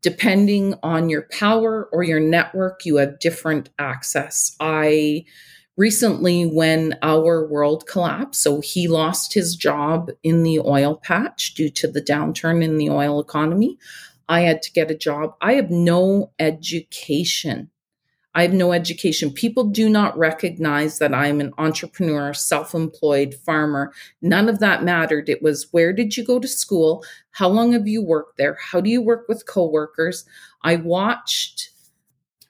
Depending 0.02 0.76
on 0.84 1.10
your 1.10 1.28
power 1.32 1.88
or 1.92 2.04
your 2.04 2.20
network, 2.20 2.86
you 2.86 2.98
have 2.98 3.20
different 3.20 3.70
access. 3.78 4.56
I 4.60 5.26
recently, 5.76 6.46
when 6.46 6.98
our 7.02 7.48
world 7.48 7.88
collapsed, 7.88 8.42
so 8.42 8.62
he 8.62 8.88
lost 8.88 9.34
his 9.34 9.56
job 9.56 10.10
in 10.24 10.44
the 10.44 10.60
oil 10.60 10.96
patch 10.96 11.54
due 11.54 11.70
to 11.70 11.88
the 11.88 12.02
downturn 12.02 12.64
in 12.64 12.78
the 12.78 12.90
oil 12.90 13.20
economy. 13.20 13.78
I 14.30 14.42
had 14.42 14.62
to 14.64 14.72
get 14.72 14.92
a 14.92 14.98
job. 14.98 15.36
I 15.42 15.54
have 15.54 15.72
no 15.72 16.32
education 16.40 17.70
I 18.38 18.44
have 18.44 18.54
no 18.54 18.72
education. 18.72 19.32
People 19.32 19.64
do 19.64 19.90
not 19.90 20.16
recognize 20.16 21.00
that 21.00 21.12
I'm 21.12 21.42
an 21.42 21.54
entrepreneur, 21.58 22.36
self 22.36 22.76
employed 22.76 23.34
farmer. 23.34 23.92
None 24.22 24.48
of 24.48 24.60
that 24.60 24.84
mattered. 24.84 25.28
It 25.28 25.42
was 25.42 25.74
where 25.74 25.92
did 25.92 26.16
you 26.16 26.24
go 26.24 26.38
to 26.38 26.48
school? 26.48 27.04
How 27.32 27.48
long 27.50 27.72
have 27.72 27.88
you 27.88 28.04
worked 28.04 28.38
there? 28.38 28.56
How 28.62 28.80
do 28.80 28.92
you 28.92 29.02
work 29.02 29.28
with 29.28 29.48
coworkers? 29.48 30.24
I 30.62 30.76
watched 30.76 31.72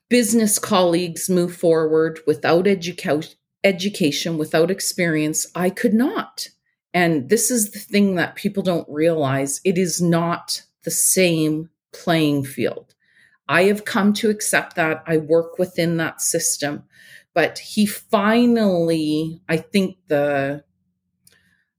business 0.09 0.59
colleagues 0.59 1.29
move 1.29 1.55
forward 1.55 2.19
without 2.27 2.65
educa- 2.65 3.35
education, 3.63 4.37
without 4.37 4.69
experience. 4.69 5.47
I 5.55 5.69
could 5.69 5.93
not. 5.93 6.49
And 6.93 7.29
this 7.29 7.49
is 7.49 7.71
the 7.71 7.79
thing 7.79 8.15
that 8.15 8.35
people 8.35 8.61
don't 8.61 8.89
realize 8.89 9.61
it 9.63 9.77
is 9.77 10.01
not 10.01 10.63
the 10.83 10.91
same 10.91 11.69
playing 11.93 12.43
field. 12.43 12.93
I 13.49 13.63
have 13.63 13.85
come 13.85 14.13
to 14.13 14.29
accept 14.29 14.75
that. 14.75 15.03
I 15.07 15.17
work 15.17 15.57
within 15.57 15.97
that 15.97 16.21
system. 16.21 16.83
But 17.33 17.59
he 17.59 17.85
finally, 17.85 19.41
I 19.47 19.57
think 19.57 19.97
the 20.07 20.63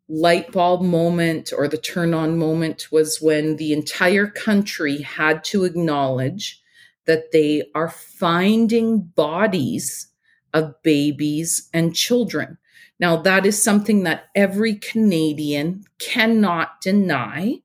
light 0.08 0.52
bulb 0.52 0.82
moment 0.82 1.52
or 1.56 1.68
the 1.68 1.76
turn 1.76 2.14
on 2.14 2.38
moment 2.38 2.88
was 2.90 3.20
when 3.20 3.56
the 3.56 3.72
entire 3.72 4.26
country 4.26 5.02
had 5.02 5.44
to 5.44 5.64
acknowledge 5.64 6.62
that 7.06 7.32
they 7.32 7.64
are 7.74 7.90
finding 7.90 9.00
bodies 9.00 10.08
of 10.54 10.74
babies 10.82 11.68
and 11.74 11.94
children. 11.94 12.58
Now, 13.00 13.16
that 13.16 13.46
is 13.46 13.62
something 13.62 14.04
that 14.04 14.24
every 14.34 14.74
Canadian 14.74 15.84
cannot 15.98 16.80
deny 16.80 17.60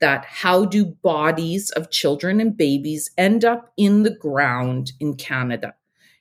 that 0.00 0.24
how 0.24 0.64
do 0.64 0.84
bodies 0.84 1.70
of 1.70 1.90
children 1.90 2.40
and 2.40 2.56
babies 2.56 3.10
end 3.16 3.44
up 3.44 3.72
in 3.76 4.02
the 4.02 4.10
ground 4.10 4.92
in 4.98 5.14
Canada? 5.14 5.74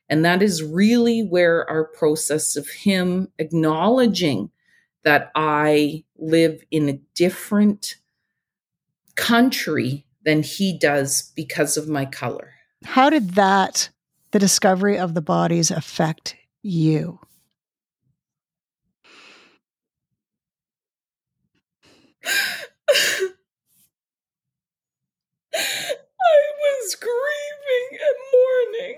And 0.10 0.26
that 0.26 0.42
is 0.42 0.64
really 0.64 1.22
where 1.22 1.70
our 1.70 1.86
process 1.86 2.56
of 2.56 2.68
him 2.70 3.30
acknowledging 3.38 4.50
that 5.04 5.32
I 5.36 6.04
live 6.18 6.64
in 6.72 6.90
a 6.90 7.00
different 7.16 7.96
country 9.16 10.06
than 10.26 10.44
he 10.44 10.78
does 10.78 11.32
because 11.36 11.78
of 11.78 11.88
my 11.88 12.06
color. 12.06 12.54
How 12.84 13.10
did 13.10 13.32
that, 13.32 13.90
the 14.32 14.40
discovery 14.40 14.98
of 14.98 15.14
the 15.14 15.22
bodies, 15.22 15.72
affect 15.72 16.36
you? 16.62 17.20
I 25.54 26.69
was 26.82 26.96
grieving 26.96 28.00
and 28.00 28.18
mourning, 28.34 28.98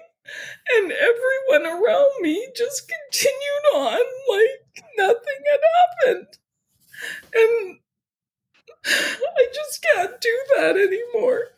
and 0.76 0.92
everyone 0.92 1.66
around 1.72 2.12
me 2.22 2.48
just 2.56 2.90
continued 2.90 3.76
on 3.76 4.02
like 4.30 4.86
nothing 4.98 5.44
had 5.52 5.60
happened. 6.08 6.28
And 7.34 7.80
I 8.86 9.48
just 9.54 9.86
can't 9.94 10.22
do 10.22 10.40
that 10.58 10.76
anymore. 10.78 11.50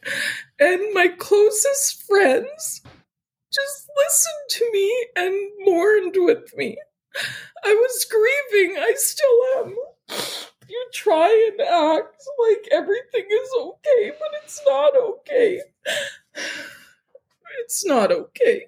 And 0.59 0.93
my 0.93 1.09
closest 1.17 2.03
friends 2.03 2.81
just 3.53 3.89
listened 3.97 4.49
to 4.51 4.71
me 4.71 5.07
and 5.15 5.51
mourned 5.65 6.15
with 6.17 6.55
me. 6.55 6.77
I 7.63 7.73
was 7.73 8.05
grieving. 8.05 8.77
I 8.77 8.93
still 8.95 9.41
am. 9.57 9.75
You 10.73 10.87
try 10.91 11.51
and 11.51 11.61
act 11.61 12.23
like 12.39 12.67
everything 12.71 13.27
is 13.29 13.49
okay, 13.61 14.11
but 14.17 14.29
it's 14.43 14.59
not 14.65 14.93
okay. 14.97 15.61
It's 17.59 17.85
not 17.85 18.11
okay. 18.11 18.65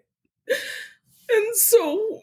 And 0.47 1.55
so, 1.55 2.21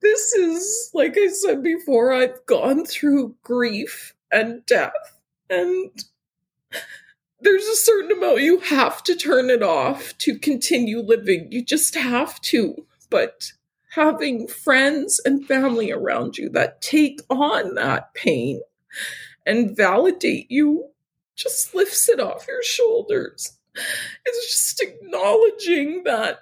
this 0.00 0.32
is, 0.34 0.90
like 0.94 1.18
I 1.18 1.26
said 1.26 1.64
before, 1.64 2.12
I've 2.12 2.46
gone 2.46 2.86
through 2.86 3.34
grief 3.42 4.14
and 4.30 4.64
death 4.66 5.20
and 5.50 5.90
there's 7.40 7.66
a 7.66 7.76
certain 7.76 8.12
amount 8.12 8.40
you 8.40 8.60
have 8.60 9.02
to 9.04 9.14
turn 9.14 9.50
it 9.50 9.62
off 9.62 10.16
to 10.18 10.38
continue 10.38 11.00
living. 11.00 11.48
You 11.50 11.64
just 11.64 11.94
have 11.96 12.40
to. 12.42 12.86
But 13.10 13.52
having 13.90 14.46
friends 14.46 15.20
and 15.24 15.46
family 15.46 15.90
around 15.90 16.38
you 16.38 16.48
that 16.50 16.80
take 16.80 17.20
on 17.28 17.74
that 17.74 18.14
pain 18.14 18.60
and 19.44 19.76
validate 19.76 20.50
you 20.50 20.90
just 21.36 21.74
lifts 21.74 22.08
it 22.08 22.18
off 22.18 22.48
your 22.48 22.62
shoulders. 22.62 23.58
It's 24.24 24.50
just 24.50 24.82
acknowledging 24.82 26.02
that 26.04 26.38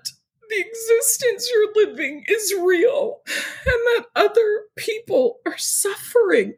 the 0.49 0.61
existence 0.61 1.51
you're 1.53 1.87
living 1.87 2.25
is 2.29 2.55
real 2.63 3.21
and 3.27 3.67
that 3.67 4.05
other 4.15 4.63
people 4.77 5.39
are 5.47 5.59
suffering. 5.59 6.55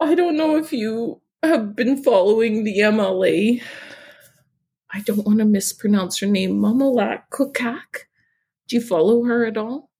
I 0.00 0.14
don't 0.14 0.36
know 0.36 0.56
if 0.56 0.72
you 0.72 1.20
have 1.42 1.76
been 1.76 2.02
following 2.02 2.64
the 2.64 2.78
MLA. 2.78 3.62
I 4.90 5.00
don't 5.00 5.26
want 5.26 5.40
to 5.40 5.44
mispronounce 5.44 6.18
her 6.20 6.26
name, 6.26 6.58
Mumilaaq 6.58 7.24
Qaqqaq. 7.30 8.04
Do 8.68 8.76
you 8.76 8.82
follow 8.82 9.24
her 9.24 9.44
at 9.44 9.56
all? 9.56 9.90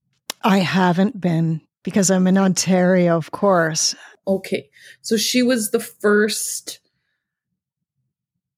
I 0.43 0.59
haven't 0.59 1.21
been 1.21 1.61
because 1.83 2.11
I'm 2.11 2.27
in 2.27 2.39
Ontario, 2.39 3.17
of 3.17 3.31
course. 3.31 3.95
Okay. 4.29 4.69
So 5.01 5.17
she 5.17 5.43
was 5.43 5.71
the 5.71 5.81
first 5.81 6.81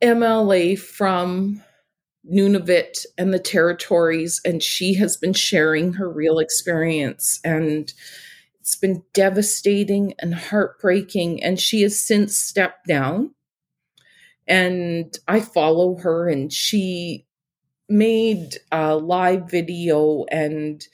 MLA 0.02 0.76
from 0.76 1.62
Nunavut 2.28 3.06
and 3.16 3.32
the 3.32 3.38
territories, 3.38 4.40
and 4.44 4.62
she 4.62 4.94
has 4.94 5.16
been 5.16 5.32
sharing 5.32 5.94
her 5.94 6.10
real 6.10 6.40
experience. 6.40 7.38
And 7.44 7.92
it's 8.58 8.74
been 8.74 9.04
devastating 9.14 10.14
and 10.18 10.34
heartbreaking. 10.34 11.42
And 11.42 11.58
she 11.58 11.82
has 11.82 12.04
since 12.04 12.36
stepped 12.36 12.86
down. 12.86 13.34
And 14.48 15.16
I 15.28 15.40
follow 15.40 15.96
her, 15.98 16.28
and 16.28 16.52
she 16.52 17.26
made 17.88 18.56
a 18.72 18.96
live 18.96 19.48
video. 19.48 20.24
And 20.32 20.84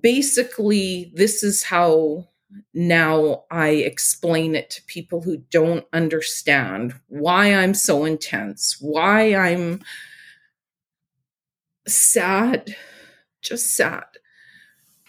basically, 0.00 1.12
this 1.14 1.42
is 1.42 1.64
how 1.64 2.28
now 2.74 3.44
I 3.50 3.68
explain 3.68 4.54
it 4.54 4.70
to 4.70 4.82
people 4.84 5.22
who 5.22 5.38
don't 5.50 5.84
understand 5.92 6.94
why 7.08 7.54
I'm 7.54 7.74
so 7.74 8.04
intense, 8.04 8.76
why 8.80 9.34
I'm 9.34 9.82
sad, 11.86 12.76
just 13.42 13.74
sad 13.74 14.04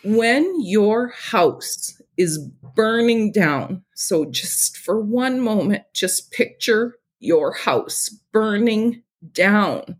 when 0.03 0.61
your 0.61 1.09
house 1.09 2.01
is 2.17 2.37
burning 2.75 3.31
down, 3.31 3.83
so 3.95 4.25
just 4.25 4.77
for 4.77 5.01
one 5.01 5.39
moment, 5.39 5.83
just 5.93 6.31
picture 6.31 6.95
your 7.19 7.53
house 7.53 8.09
burning 8.31 9.03
down 9.31 9.99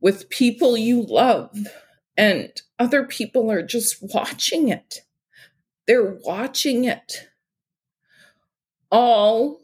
with 0.00 0.28
people 0.30 0.76
you 0.76 1.02
love, 1.02 1.56
and 2.16 2.50
other 2.78 3.04
people 3.04 3.50
are 3.50 3.62
just 3.62 3.96
watching 4.14 4.68
it. 4.68 5.00
They're 5.88 6.18
watching 6.22 6.84
it. 6.84 7.28
All 8.92 9.58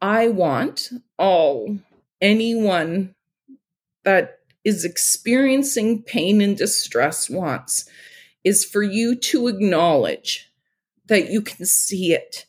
I 0.00 0.28
want, 0.28 0.90
all 1.18 1.78
anyone 2.22 3.14
that 4.04 4.38
is 4.64 4.84
experiencing 4.84 6.02
pain 6.02 6.40
and 6.40 6.56
distress 6.56 7.28
wants 7.28 7.86
is 8.44 8.64
for 8.64 8.82
you 8.82 9.14
to 9.14 9.48
acknowledge 9.48 10.50
that 11.06 11.30
you 11.30 11.42
can 11.42 11.66
see 11.66 12.14
it. 12.14 12.46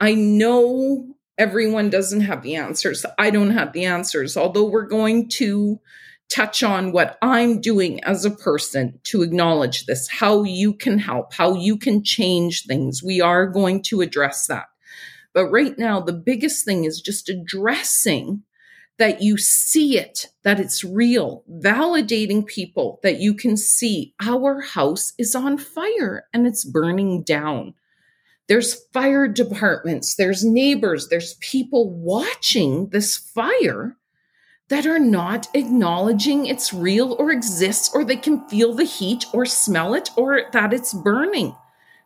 I 0.00 0.14
know 0.14 1.14
everyone 1.38 1.90
doesn't 1.90 2.22
have 2.22 2.42
the 2.42 2.56
answers. 2.56 3.06
I 3.18 3.30
don't 3.30 3.50
have 3.50 3.72
the 3.72 3.84
answers, 3.84 4.36
although 4.36 4.68
we're 4.68 4.82
going 4.82 5.28
to 5.30 5.78
touch 6.30 6.62
on 6.62 6.92
what 6.92 7.18
I'm 7.20 7.60
doing 7.60 8.02
as 8.04 8.24
a 8.24 8.30
person 8.30 9.00
to 9.04 9.22
acknowledge 9.22 9.86
this, 9.86 10.08
how 10.08 10.44
you 10.44 10.72
can 10.72 10.98
help, 10.98 11.34
how 11.34 11.54
you 11.54 11.76
can 11.76 12.04
change 12.04 12.64
things. 12.64 13.02
We 13.02 13.20
are 13.20 13.46
going 13.46 13.82
to 13.84 14.00
address 14.00 14.46
that. 14.46 14.66
But 15.34 15.50
right 15.50 15.78
now, 15.78 16.00
the 16.00 16.12
biggest 16.12 16.64
thing 16.64 16.84
is 16.84 17.00
just 17.00 17.28
addressing 17.28 18.42
that 18.98 19.22
you 19.22 19.38
see 19.38 19.98
it, 19.98 20.26
that 20.44 20.60
it's 20.60 20.84
real, 20.84 21.42
validating 21.50 22.46
people 22.46 23.00
that 23.02 23.18
you 23.18 23.32
can 23.32 23.56
see 23.56 24.14
our 24.20 24.60
house 24.60 25.14
is 25.18 25.34
on 25.34 25.56
fire 25.56 26.24
and 26.34 26.46
it's 26.46 26.64
burning 26.64 27.22
down. 27.22 27.74
There's 28.46 28.74
fire 28.92 29.26
departments, 29.26 30.16
there's 30.16 30.44
neighbors, 30.44 31.08
there's 31.08 31.34
people 31.40 31.88
watching 31.88 32.88
this 32.88 33.16
fire 33.16 33.96
that 34.70 34.86
are 34.86 35.00
not 35.00 35.48
acknowledging 35.52 36.46
it's 36.46 36.72
real 36.72 37.14
or 37.18 37.32
exists, 37.32 37.90
or 37.92 38.04
they 38.04 38.16
can 38.16 38.48
feel 38.48 38.72
the 38.72 38.84
heat 38.84 39.26
or 39.32 39.44
smell 39.44 39.94
it 39.94 40.08
or 40.16 40.42
that 40.52 40.72
it's 40.72 40.94
burning. 40.94 41.54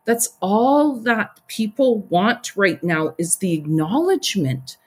That's 0.06 0.36
all 0.40 0.96
that 1.02 1.40
people 1.46 2.00
want 2.00 2.56
right 2.56 2.82
now 2.82 3.14
is 3.18 3.36
the 3.36 3.52
acknowledgement 3.52 4.78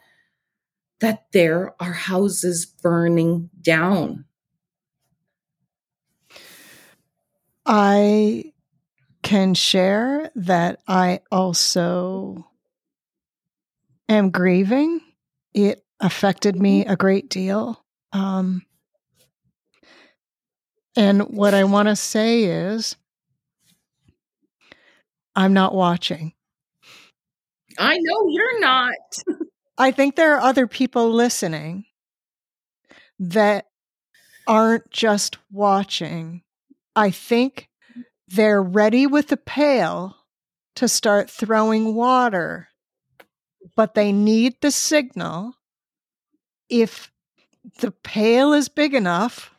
that 0.99 1.25
there 1.31 1.75
are 1.79 1.93
houses 1.93 2.65
burning 2.65 3.51
down. 3.61 4.25
I 7.63 8.53
can 9.21 9.53
share 9.53 10.31
that 10.33 10.79
I 10.87 11.19
also 11.31 12.49
am 14.09 14.31
grieving. 14.31 15.01
It 15.53 15.83
affected 15.99 16.55
me 16.55 16.85
a 16.85 16.95
great 16.95 17.29
deal. 17.29 17.83
Um, 18.13 18.63
and 20.95 21.21
what 21.23 21.53
I 21.53 21.63
want 21.63 21.87
to 21.89 21.95
say 21.95 22.43
is, 22.45 22.95
I'm 25.35 25.53
not 25.53 25.75
watching. 25.75 26.33
I 27.77 27.97
know 27.99 28.27
you're 28.29 28.59
not. 28.59 28.95
I 29.77 29.91
think 29.91 30.15
there 30.15 30.35
are 30.35 30.41
other 30.41 30.65
people 30.65 31.11
listening 31.11 31.85
that 33.19 33.65
aren't 34.47 34.89
just 34.89 35.37
watching. 35.51 36.41
I 36.95 37.11
think 37.11 37.69
they're 38.27 38.63
ready 38.63 39.05
with 39.05 39.31
a 39.31 39.37
pail 39.37 40.15
to 40.75 40.87
start 40.87 41.29
throwing 41.29 41.93
water, 41.93 42.69
but 43.75 43.93
they 43.93 44.11
need 44.11 44.55
the 44.61 44.71
signal. 44.71 45.56
If 46.69 47.11
the 47.79 47.91
pail 47.91 48.53
is 48.53 48.69
big 48.69 48.93
enough, 48.93 49.53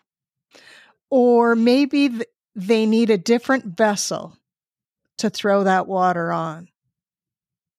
or 1.11 1.55
maybe 1.55 2.11
they 2.55 2.87
need 2.87 3.11
a 3.11 3.19
different 3.19 3.65
vessel 3.77 4.37
to 5.19 5.31
throw 5.31 5.65
that 5.65 5.87
water 5.87 6.33
on. 6.33 6.69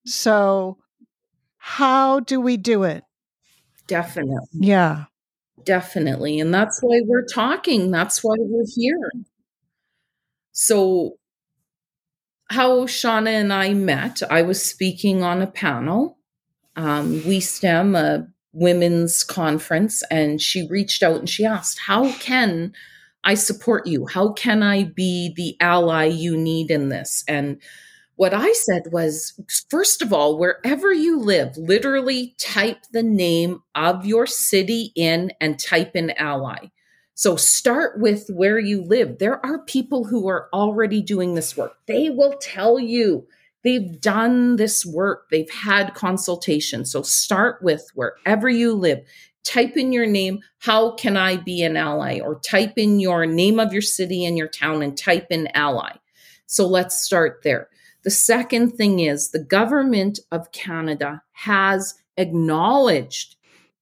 So 0.06 0.78
how 1.58 2.22
do 2.22 2.40
we 2.40 2.58
do 2.58 2.84
it? 2.84 3.04
Definitely. 3.88 4.48
Yeah. 4.54 5.06
Definitely. 5.64 6.40
And 6.40 6.54
that's 6.54 6.80
why 6.82 7.02
we're 7.06 7.26
talking. 7.26 7.92
That's 7.92 8.24
why 8.24 8.36
we're 8.40 8.66
here. 8.76 9.12
So, 10.52 11.18
how 12.50 12.86
Shauna 12.86 13.30
and 13.30 13.54
I 13.54 13.74
met, 13.74 14.22
I 14.30 14.42
was 14.42 14.64
speaking 14.64 15.22
on 15.22 15.42
a 15.42 15.48
panel. 15.48 16.18
Um, 16.76 17.20
WeSTEM, 17.22 17.96
a 17.96 18.28
women's 18.54 19.24
conference 19.24 20.04
and 20.10 20.42
she 20.42 20.68
reached 20.68 21.04
out 21.04 21.18
and 21.18 21.30
she 21.30 21.46
asked, 21.46 21.80
How 21.80 22.12
can 22.14 22.74
I 23.24 23.34
support 23.34 23.86
you? 23.86 24.08
How 24.08 24.32
can 24.34 24.64
I 24.64 24.84
be 24.84 25.34
the 25.36 25.58
ally 25.60 26.06
you 26.06 26.38
need 26.38 26.72
in 26.72 26.90
this? 26.90 27.24
And 27.28 27.62
what 28.16 28.34
I 28.34 28.52
said 28.52 28.92
was, 28.92 29.40
first 29.70 30.02
of 30.02 30.12
all, 30.12 30.38
wherever 30.38 30.92
you 30.92 31.20
live, 31.20 31.56
literally 31.56 32.36
type 32.38 32.80
the 32.92 33.04
name 33.04 33.62
of 33.76 34.06
your 34.06 34.26
city 34.26 34.92
in 34.96 35.32
and 35.40 35.58
type 35.58 35.96
in 35.96 36.12
ally. 36.12 36.68
So 37.16 37.36
start 37.38 38.00
with 38.00 38.28
where 38.30 38.60
you 38.60 38.82
live. 38.82 39.20
There 39.20 39.46
are 39.46 39.60
people 39.60 40.06
who 40.06 40.28
are 40.28 40.50
already 40.54 41.02
doing 41.02 41.36
this 41.36 41.56
work. 41.56 41.78
They 41.86 42.10
will 42.10 42.34
tell 42.42 42.80
you 42.80 43.28
they've 43.64 44.00
done 44.00 44.56
this 44.56 44.86
work, 44.86 45.30
they've 45.30 45.50
had 45.52 45.94
consultation. 45.94 46.86
So 46.86 47.02
start 47.02 47.62
with 47.62 47.90
wherever 47.94 48.50
you 48.50 48.74
live. 48.74 49.00
Type 49.44 49.78
in 49.78 49.94
your 49.94 50.06
name, 50.06 50.40
how 50.60 50.92
can 50.92 51.18
I 51.18 51.38
be 51.38 51.64
an 51.64 51.78
ally? 51.78 52.20
Or 52.20 52.40
type 52.40 52.74
in 52.78 53.00
your 53.00 53.26
name 53.26 53.60
of 53.60 53.74
your 53.74 53.82
city 53.82 54.26
and 54.26 54.38
your 54.38 54.50
town 54.50 54.82
and 54.84 54.98
type 54.98 55.28
in 55.30 55.48
ally. 55.56 55.92
So 56.46 56.68
let's 56.68 57.02
start 57.02 57.42
there. 57.44 57.70
The 58.04 58.12
second 58.12 58.72
thing 58.72 59.00
is 59.00 59.32
the 59.32 59.44
government 59.44 60.20
of 60.32 60.52
Canada 60.52 61.22
has 61.32 61.96
acknowledged 62.18 63.36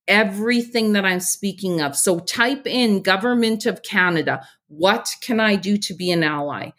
everything 0.08 0.94
that 0.94 1.06
I'm 1.06 1.20
speaking 1.20 1.82
of. 1.82 1.96
So 1.96 2.20
type 2.20 2.66
in 2.66 3.02
government 3.02 3.66
of 3.66 3.84
Canada. 3.84 4.48
What 4.68 5.14
can 5.22 5.40
I 5.40 5.56
do 5.56 5.78
to 5.78 5.94
be 5.94 6.12
an 6.12 6.24
ally? 6.24 6.72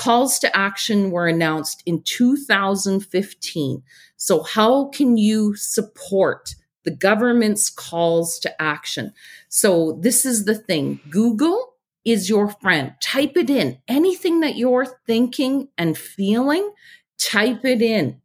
Calls 0.00 0.38
to 0.38 0.56
action 0.56 1.10
were 1.10 1.26
announced 1.26 1.82
in 1.84 2.00
2015. 2.00 3.82
So 4.16 4.42
how 4.42 4.86
can 4.86 5.18
you 5.18 5.54
support 5.56 6.54
the 6.84 6.90
government's 6.90 7.68
calls 7.68 8.38
to 8.38 8.62
action? 8.62 9.12
So 9.50 9.98
this 10.00 10.24
is 10.24 10.46
the 10.46 10.54
thing. 10.54 11.00
Google 11.10 11.74
is 12.06 12.30
your 12.30 12.48
friend. 12.48 12.94
Type 13.02 13.36
it 13.36 13.50
in. 13.50 13.76
Anything 13.88 14.40
that 14.40 14.56
you're 14.56 14.86
thinking 15.06 15.68
and 15.76 15.98
feeling, 15.98 16.72
type 17.18 17.66
it 17.66 17.82
in. 17.82 18.22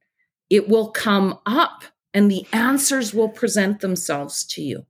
It 0.50 0.70
will 0.70 0.92
come 0.92 1.40
up 1.46 1.84
and 2.14 2.32
the 2.32 2.46
answers 2.54 3.14
will 3.14 3.28
present 3.28 3.82
themselves 3.82 4.46
to 4.46 4.62
you. 4.62 4.86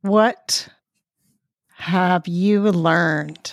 What 0.00 0.70
have 1.76 2.26
you 2.26 2.62
learned 2.62 3.52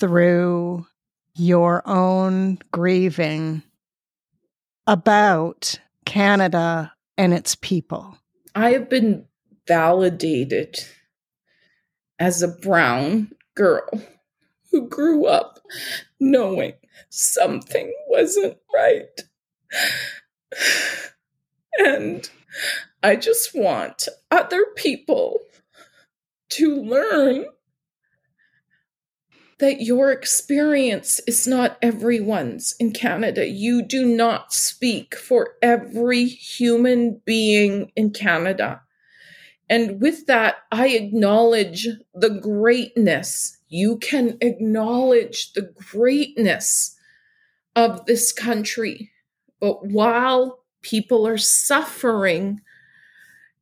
through 0.00 0.86
your 1.36 1.82
own 1.86 2.58
grieving 2.72 3.62
about 4.86 5.78
Canada 6.06 6.92
and 7.16 7.32
its 7.32 7.54
people? 7.54 8.18
I 8.54 8.72
have 8.72 8.88
been 8.88 9.26
validated 9.68 10.78
as 12.18 12.42
a 12.42 12.48
brown 12.48 13.30
girl 13.54 13.88
who 14.72 14.88
grew 14.88 15.26
up 15.26 15.60
knowing 16.18 16.72
something 17.10 17.92
wasn't 18.08 18.56
right. 18.74 19.20
And 21.78 22.28
I 23.02 23.16
just 23.16 23.54
want 23.54 24.08
other 24.30 24.64
people 24.76 25.38
to 26.50 26.82
learn 26.82 27.46
that 29.60 29.82
your 29.82 30.10
experience 30.10 31.20
is 31.26 31.46
not 31.46 31.78
everyone's 31.80 32.74
in 32.80 32.92
Canada. 32.92 33.46
You 33.46 33.82
do 33.82 34.04
not 34.04 34.52
speak 34.52 35.14
for 35.14 35.54
every 35.62 36.24
human 36.24 37.20
being 37.24 37.92
in 37.94 38.10
Canada. 38.10 38.82
And 39.68 40.00
with 40.00 40.26
that, 40.26 40.56
I 40.72 40.88
acknowledge 40.88 41.86
the 42.12 42.30
greatness. 42.30 43.58
You 43.68 43.98
can 43.98 44.36
acknowledge 44.40 45.52
the 45.52 45.72
greatness 45.92 46.96
of 47.76 48.04
this 48.06 48.32
country. 48.32 49.12
But 49.60 49.86
while 49.86 50.64
people 50.82 51.26
are 51.26 51.38
suffering, 51.38 52.62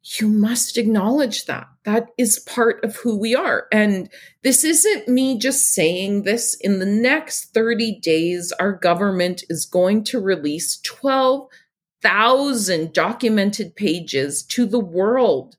you 0.03 0.29
must 0.29 0.79
acknowledge 0.79 1.47
that. 1.47 1.67
That 1.85 2.11
is 2.17 2.39
part 2.39 2.85
of 2.85 2.95
who 2.97 3.19
we 3.19 3.35
are. 3.35 3.67
And 3.73 4.09
this 4.43 4.63
isn't 4.65 5.09
me 5.09 5.39
just 5.39 5.73
saying 5.73 6.23
this. 6.23 6.55
In 6.61 6.79
the 6.79 6.87
next 6.87 7.53
30 7.53 7.99
days, 8.01 8.53
our 8.61 8.73
government 8.73 9.43
is 9.49 9.67
going 9.67 10.05
to 10.05 10.21
release 10.21 10.79
12,000 10.79 12.93
documented 12.93 13.75
pages 13.77 14.43
to 14.45 14.67
the 14.67 14.81
world 14.81 15.57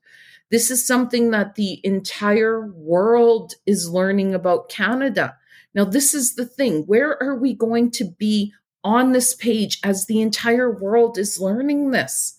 this 0.50 0.70
is 0.70 0.84
something 0.84 1.30
that 1.30 1.54
the 1.54 1.80
entire 1.84 2.66
world 2.66 3.54
is 3.66 3.88
learning 3.88 4.34
about 4.34 4.68
Canada. 4.68 5.36
Now, 5.74 5.84
this 5.84 6.12
is 6.12 6.34
the 6.34 6.44
thing. 6.44 6.82
Where 6.86 7.20
are 7.22 7.36
we 7.36 7.54
going 7.54 7.92
to 7.92 8.04
be 8.04 8.52
on 8.82 9.12
this 9.12 9.34
page 9.34 9.78
as 9.84 10.06
the 10.06 10.20
entire 10.20 10.70
world 10.70 11.18
is 11.18 11.40
learning 11.40 11.92
this? 11.92 12.36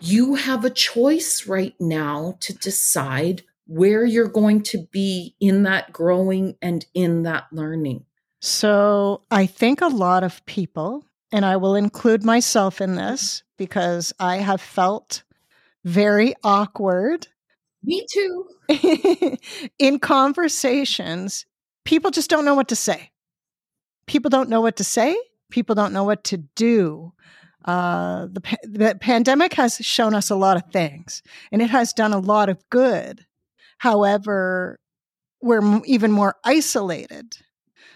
You 0.00 0.34
have 0.34 0.64
a 0.64 0.70
choice 0.70 1.46
right 1.46 1.74
now 1.80 2.36
to 2.40 2.54
decide 2.54 3.42
where 3.66 4.04
you're 4.04 4.28
going 4.28 4.62
to 4.62 4.86
be 4.90 5.34
in 5.40 5.64
that 5.64 5.92
growing 5.92 6.56
and 6.62 6.84
in 6.94 7.24
that 7.24 7.46
learning. 7.52 8.04
So, 8.40 9.22
I 9.30 9.46
think 9.46 9.80
a 9.80 9.88
lot 9.88 10.22
of 10.22 10.44
people, 10.46 11.04
and 11.32 11.44
I 11.44 11.56
will 11.56 11.74
include 11.74 12.24
myself 12.24 12.80
in 12.80 12.94
this 12.94 13.42
because 13.56 14.12
I 14.20 14.36
have 14.36 14.60
felt 14.60 15.24
very 15.84 16.34
awkward. 16.44 17.26
Me 17.82 18.06
too. 18.10 18.48
in 19.78 19.98
conversations, 19.98 21.46
people 21.84 22.10
just 22.10 22.30
don't 22.30 22.44
know 22.44 22.54
what 22.54 22.68
to 22.68 22.76
say. 22.76 23.10
People 24.06 24.28
don't 24.28 24.48
know 24.48 24.60
what 24.60 24.76
to 24.76 24.84
say. 24.84 25.16
People 25.50 25.74
don't 25.74 25.92
know 25.92 26.04
what 26.04 26.24
to 26.24 26.36
do. 26.38 27.12
Uh, 27.66 28.26
the, 28.26 28.58
the 28.62 28.96
pandemic 29.00 29.54
has 29.54 29.76
shown 29.76 30.14
us 30.14 30.30
a 30.30 30.36
lot 30.36 30.56
of 30.56 30.62
things 30.72 31.22
and 31.50 31.60
it 31.60 31.70
has 31.70 31.92
done 31.92 32.12
a 32.12 32.18
lot 32.18 32.48
of 32.48 32.62
good. 32.70 33.26
However, 33.78 34.78
we're 35.42 35.82
even 35.84 36.12
more 36.12 36.36
isolated. 36.44 37.36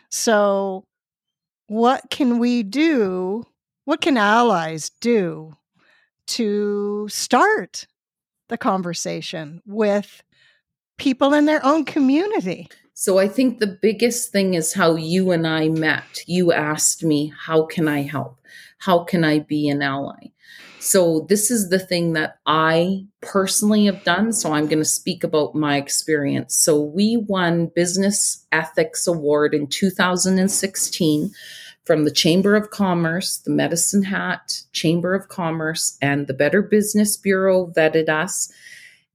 So, 0.08 0.84
what 1.68 2.10
can 2.10 2.38
we 2.38 2.64
do? 2.64 3.44
What 3.84 4.00
can 4.00 4.16
allies 4.16 4.90
do 5.00 5.56
to 6.26 7.08
start 7.08 7.86
the 8.48 8.58
conversation 8.58 9.62
with 9.64 10.22
people 10.98 11.32
in 11.32 11.46
their 11.46 11.64
own 11.64 11.84
community. 11.84 12.68
So 12.92 13.18
I 13.18 13.26
think 13.26 13.58
the 13.58 13.78
biggest 13.80 14.30
thing 14.30 14.52
is 14.52 14.74
how 14.74 14.96
you 14.96 15.30
and 15.30 15.46
I 15.46 15.68
met. 15.68 16.20
You 16.26 16.52
asked 16.52 17.02
me, 17.02 17.32
How 17.46 17.64
can 17.64 17.88
I 17.88 18.02
help? 18.02 18.38
How 18.80 19.04
can 19.04 19.24
I 19.24 19.38
be 19.38 19.68
an 19.68 19.82
ally? 19.82 20.30
So 20.80 21.26
this 21.28 21.50
is 21.50 21.68
the 21.68 21.78
thing 21.78 22.14
that 22.14 22.38
I 22.46 23.04
personally 23.20 23.84
have 23.84 24.02
done. 24.02 24.32
So 24.32 24.52
I'm 24.52 24.66
going 24.66 24.78
to 24.78 24.84
speak 24.84 25.22
about 25.22 25.54
my 25.54 25.76
experience. 25.76 26.56
So 26.56 26.80
we 26.80 27.18
won 27.18 27.70
Business 27.74 28.46
Ethics 28.50 29.06
Award 29.06 29.54
in 29.54 29.66
2016 29.66 31.30
from 31.84 32.04
the 32.04 32.10
Chamber 32.10 32.56
of 32.56 32.70
Commerce, 32.70 33.38
the 33.38 33.50
Medicine 33.50 34.04
Hat 34.04 34.62
Chamber 34.72 35.14
of 35.14 35.28
Commerce, 35.28 35.98
and 36.00 36.26
the 36.26 36.34
Better 36.34 36.62
Business 36.62 37.16
Bureau 37.16 37.70
vetted 37.76 38.08
us. 38.08 38.50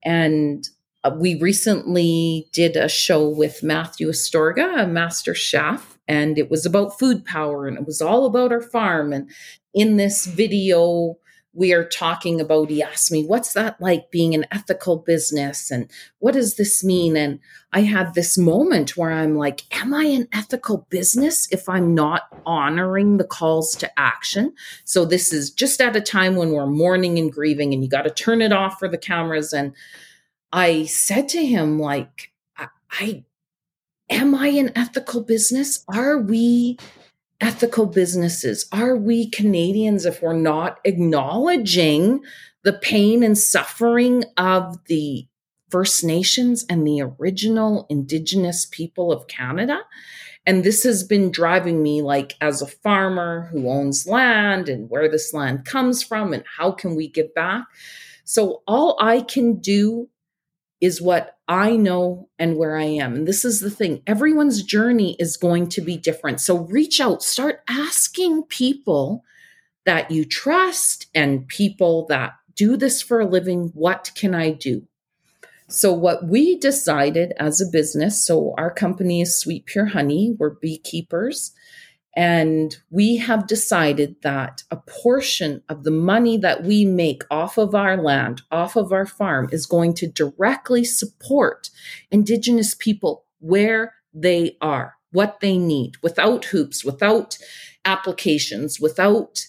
And 0.04 0.68
uh, 1.02 1.10
we 1.18 1.40
recently 1.40 2.46
did 2.52 2.76
a 2.76 2.88
show 2.88 3.28
with 3.28 3.64
Matthew 3.64 4.08
Astorga, 4.08 4.84
a 4.84 4.86
master 4.86 5.34
chef, 5.34 5.95
and 6.08 6.38
it 6.38 6.50
was 6.50 6.64
about 6.64 6.98
food 6.98 7.24
power 7.24 7.66
and 7.66 7.76
it 7.76 7.86
was 7.86 8.00
all 8.00 8.26
about 8.26 8.52
our 8.52 8.60
farm. 8.60 9.12
And 9.12 9.30
in 9.74 9.96
this 9.96 10.26
video, 10.26 11.18
we 11.56 11.72
are 11.72 11.84
talking 11.84 12.38
about 12.38 12.68
he 12.68 12.82
asked 12.82 13.10
me 13.10 13.24
what's 13.24 13.54
that 13.54 13.80
like 13.80 14.10
being 14.10 14.34
an 14.34 14.44
ethical 14.52 14.98
business? 14.98 15.70
And 15.70 15.90
what 16.18 16.34
does 16.34 16.56
this 16.56 16.84
mean? 16.84 17.16
And 17.16 17.40
i 17.72 17.80
had 17.80 18.14
this 18.14 18.38
moment 18.38 18.96
where 18.96 19.10
i'm 19.10 19.36
like 19.36 19.62
am 19.74 19.92
i 19.92 20.04
an 20.04 20.28
ethical 20.32 20.86
business 20.90 21.48
if 21.50 21.68
i'm 21.68 21.94
not 21.94 22.22
honoring 22.44 23.16
the 23.16 23.24
calls 23.24 23.74
to 23.76 23.98
action? 23.98 24.52
So 24.84 25.04
this 25.04 25.32
is 25.32 25.50
just 25.50 25.80
at 25.80 25.96
a 25.96 26.00
time 26.00 26.36
when 26.36 26.52
we're 26.52 26.66
mourning 26.66 27.18
and 27.18 27.32
grieving 27.32 27.72
and 27.72 27.82
you 27.82 27.88
got 27.88 28.02
to 28.02 28.10
turn 28.10 28.42
it 28.42 28.52
off 28.52 28.78
for 28.78 28.88
the 28.88 28.98
cameras. 28.98 29.52
And 29.52 29.72
i 30.52 30.84
said 30.84 31.28
to 31.30 31.44
him 31.44 31.78
like 31.78 32.32
I, 32.58 32.68
I 32.90 33.24
am 34.10 34.34
i 34.34 34.48
an 34.48 34.70
ethical 34.76 35.22
business 35.22 35.84
are 35.88 36.18
we 36.18 36.76
ethical 37.40 37.86
businesses? 37.86 38.66
Are 38.72 38.96
we 38.96 39.28
Canadians 39.28 40.06
if 40.06 40.22
we're 40.22 40.32
not 40.32 40.78
acknowledging 40.84 42.22
the 42.64 42.72
pain 42.72 43.22
and 43.22 43.36
suffering 43.36 44.24
of 44.36 44.84
the 44.86 45.26
First 45.70 46.04
Nations 46.04 46.64
and 46.68 46.86
the 46.86 47.02
original 47.02 47.86
Indigenous 47.90 48.66
people 48.66 49.12
of 49.12 49.26
Canada. 49.26 49.80
And 50.46 50.62
this 50.62 50.84
has 50.84 51.02
been 51.02 51.32
driving 51.32 51.82
me 51.82 52.02
like 52.02 52.34
as 52.40 52.62
a 52.62 52.66
farmer 52.66 53.48
who 53.50 53.68
owns 53.68 54.06
land 54.06 54.68
and 54.68 54.88
where 54.88 55.08
this 55.08 55.34
land 55.34 55.64
comes 55.64 56.02
from 56.02 56.32
and 56.32 56.44
how 56.56 56.70
can 56.70 56.94
we 56.94 57.08
give 57.08 57.34
back. 57.34 57.64
So 58.24 58.62
all 58.66 58.96
I 59.00 59.22
can 59.22 59.56
do 59.56 60.08
is 60.80 61.00
what 61.00 61.38
I 61.48 61.76
know 61.76 62.28
and 62.38 62.56
where 62.56 62.76
I 62.76 62.84
am. 62.84 63.14
And 63.14 63.28
this 63.28 63.44
is 63.44 63.60
the 63.60 63.70
thing 63.70 64.02
everyone's 64.06 64.62
journey 64.62 65.16
is 65.18 65.36
going 65.36 65.68
to 65.70 65.80
be 65.80 65.96
different. 65.96 66.40
So 66.40 66.58
reach 66.58 67.00
out, 67.00 67.22
start 67.22 67.62
asking 67.68 68.44
people 68.44 69.24
that 69.84 70.10
you 70.10 70.24
trust 70.24 71.06
and 71.14 71.48
people 71.48 72.06
that 72.08 72.34
do 72.54 72.76
this 72.76 73.00
for 73.00 73.20
a 73.20 73.26
living, 73.26 73.70
what 73.74 74.10
can 74.14 74.34
I 74.34 74.50
do? 74.50 74.86
So, 75.68 75.92
what 75.92 76.26
we 76.26 76.58
decided 76.58 77.32
as 77.38 77.60
a 77.60 77.70
business 77.70 78.24
so, 78.24 78.54
our 78.56 78.70
company 78.70 79.20
is 79.20 79.36
Sweet 79.36 79.66
Pure 79.66 79.86
Honey, 79.86 80.34
we're 80.38 80.50
beekeepers, 80.50 81.52
and 82.16 82.78
we 82.90 83.18
have 83.18 83.46
decided 83.46 84.16
that 84.22 84.64
a 84.70 84.76
portion 84.76 85.62
of 85.68 85.84
the 85.84 85.90
money 85.90 86.38
that 86.38 86.64
we 86.64 86.86
make 86.86 87.22
off 87.30 87.58
of 87.58 87.74
our 87.74 87.98
land, 88.02 88.40
off 88.50 88.74
of 88.74 88.90
our 88.90 89.04
farm, 89.04 89.50
is 89.52 89.66
going 89.66 89.92
to 89.94 90.06
directly 90.06 90.82
support 90.82 91.68
Indigenous 92.10 92.74
people 92.74 93.24
where 93.40 93.94
they 94.14 94.56
are, 94.62 94.94
what 95.12 95.40
they 95.40 95.58
need, 95.58 95.96
without 96.02 96.46
hoops, 96.46 96.82
without 96.82 97.36
applications, 97.84 98.80
without 98.80 99.44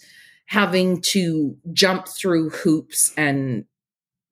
having 0.47 1.01
to 1.01 1.55
jump 1.71 2.07
through 2.07 2.49
hoops 2.49 3.13
and 3.15 3.63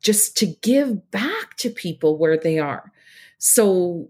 just 0.02 0.36
to 0.38 0.46
give 0.62 1.10
back 1.10 1.56
to 1.58 1.70
people 1.70 2.18
where 2.18 2.38
they 2.38 2.60
are. 2.60 2.92
So 3.38 4.10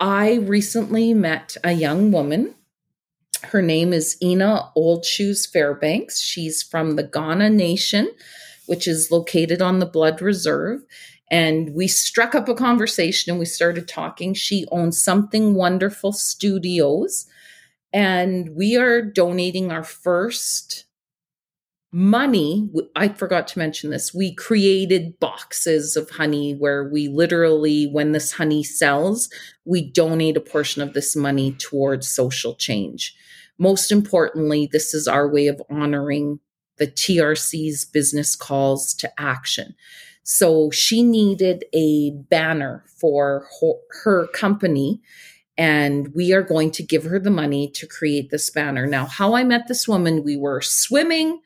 I 0.00 0.34
recently 0.34 1.14
met 1.14 1.56
a 1.64 1.72
young 1.72 2.12
woman. 2.12 2.54
Her 3.50 3.62
name 3.62 3.92
is 3.92 4.16
Ina 4.22 4.70
Old 4.74 5.04
Shoes 5.04 5.46
Fairbanks. 5.46 6.20
She's 6.20 6.62
from 6.62 6.96
the 6.96 7.04
Kainai 7.04 7.52
Nation, 7.52 8.10
which 8.66 8.88
is 8.88 9.10
located 9.10 9.60
on 9.60 9.78
the 9.78 9.86
Blood 9.86 10.22
Reserve. 10.22 10.80
And 11.30 11.74
we 11.74 11.88
struck 11.88 12.34
up 12.34 12.48
a 12.48 12.54
conversation 12.54 13.30
and 13.30 13.38
we 13.38 13.46
started 13.46 13.86
talking. 13.86 14.34
She 14.34 14.66
owns 14.70 15.02
Something 15.02 15.54
Wonderful 15.54 16.12
Studios. 16.12 17.26
And 17.92 18.56
we 18.56 18.76
are 18.76 19.02
donating 19.02 19.70
our 19.70 19.84
first 19.84 20.83
money 21.96 22.68
i 22.96 23.06
forgot 23.06 23.46
to 23.46 23.56
mention 23.56 23.90
this 23.90 24.12
we 24.12 24.34
created 24.34 25.16
boxes 25.20 25.96
of 25.96 26.10
honey 26.10 26.52
where 26.52 26.88
we 26.88 27.06
literally 27.06 27.86
when 27.86 28.10
this 28.10 28.32
honey 28.32 28.64
sells 28.64 29.28
we 29.64 29.92
donate 29.92 30.36
a 30.36 30.40
portion 30.40 30.82
of 30.82 30.92
this 30.92 31.14
money 31.16 31.52
towards 31.52 32.08
social 32.08 32.54
change. 32.54 33.14
Most 33.58 33.92
importantly 33.92 34.68
this 34.70 34.92
is 34.92 35.06
our 35.06 35.28
way 35.28 35.46
of 35.46 35.62
honoring 35.70 36.40
the 36.78 36.88
trc's 36.88 37.84
business 37.84 38.34
calls 38.34 38.92
to 38.94 39.20
action. 39.20 39.76
So 40.24 40.72
she 40.72 41.04
needed 41.04 41.64
a 41.72 42.10
banner 42.10 42.84
for 42.98 43.46
her 44.02 44.26
company 44.28 45.00
and 45.56 46.12
we 46.12 46.32
are 46.32 46.42
going 46.42 46.72
to 46.72 46.82
give 46.82 47.04
her 47.04 47.20
the 47.20 47.30
money 47.30 47.70
to 47.70 47.86
create 47.86 48.30
this 48.30 48.50
banner. 48.50 48.84
Now 48.84 49.06
how 49.06 49.34
i 49.34 49.44
met 49.44 49.68
this 49.68 49.86
woman 49.86 50.24
we 50.24 50.36
were 50.36 50.60
swimming 50.60 51.40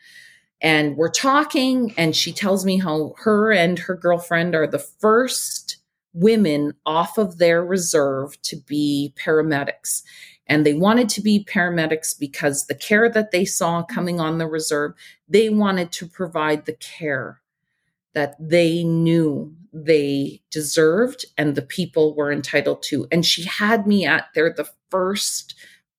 and 0.60 0.96
we're 0.96 1.10
talking 1.10 1.94
and 1.96 2.16
she 2.16 2.32
tells 2.32 2.64
me 2.64 2.78
how 2.78 3.14
her 3.18 3.52
and 3.52 3.78
her 3.78 3.94
girlfriend 3.94 4.54
are 4.54 4.66
the 4.66 4.78
first 4.78 5.76
women 6.14 6.74
off 6.84 7.18
of 7.18 7.38
their 7.38 7.64
reserve 7.64 8.40
to 8.42 8.56
be 8.56 9.14
paramedics. 9.16 10.02
And 10.46 10.64
they 10.64 10.74
wanted 10.74 11.08
to 11.10 11.20
be 11.20 11.44
paramedics 11.44 12.18
because 12.18 12.66
the 12.66 12.74
care 12.74 13.08
that 13.10 13.30
they 13.30 13.44
saw 13.44 13.82
coming 13.82 14.18
on 14.18 14.38
the 14.38 14.46
reserve 14.46 14.94
they 15.28 15.50
wanted 15.50 15.92
to 15.92 16.06
provide 16.06 16.64
the 16.64 16.72
care 16.74 17.40
that 18.14 18.34
they 18.40 18.82
knew 18.82 19.54
they 19.72 20.40
deserved 20.50 21.26
and 21.36 21.54
the 21.54 21.62
people 21.62 22.14
were 22.14 22.32
entitled 22.32 22.82
to. 22.82 23.06
And 23.12 23.24
she 23.24 23.44
had 23.44 23.86
me 23.86 24.06
at 24.06 24.28
they're 24.34 24.52
the 24.52 24.68
first 24.90 25.54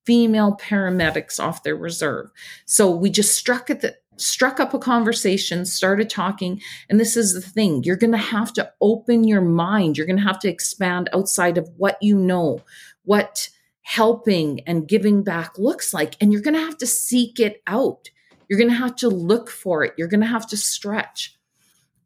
female 0.06 0.58
paramedics 0.60 1.40
off 1.40 1.62
their 1.62 1.76
reserve. 1.76 2.32
So 2.66 2.90
we 2.90 3.12
just 3.12 3.36
struck 3.36 3.70
at 3.70 3.82
the 3.82 3.96
struck 4.20 4.60
up 4.60 4.74
a 4.74 4.80
conversation, 4.80 5.66
started 5.66 6.10
talking. 6.10 6.62
And 6.90 7.00
this 7.00 7.16
is 7.18 7.34
the 7.34 7.42
thing 7.42 7.84
you're 7.84 7.96
going 7.96 8.12
to 8.12 8.18
have 8.18 8.54
to 8.54 8.72
open 8.82 9.24
your 9.24 9.42
mind. 9.42 9.98
You're 9.98 10.08
going 10.08 10.18
to 10.18 10.24
have 10.24 10.40
to 10.40 10.50
expand 10.50 11.10
outside 11.14 11.58
of 11.58 11.70
what 11.78 11.98
you 12.02 12.18
know, 12.18 12.62
what 13.04 13.50
helping 13.82 14.62
and 14.68 14.88
giving 14.88 15.24
back 15.24 15.58
looks 15.58 15.94
like. 15.94 16.16
And 16.22 16.32
you're 16.32 16.42
going 16.42 16.54
to 16.54 16.60
have 16.60 16.78
to 16.78 16.88
seek 16.88 17.40
it 17.40 17.62
out. 17.66 18.10
You're 18.48 18.60
going 18.60 18.70
to 18.70 18.76
have 18.76 18.96
to 18.98 19.10
look 19.10 19.50
for 19.50 19.84
it. 19.84 19.94
You're 19.98 20.08
going 20.08 20.22
to 20.22 20.28
have 20.28 20.48
to 20.50 20.58
stretch. 20.58 21.36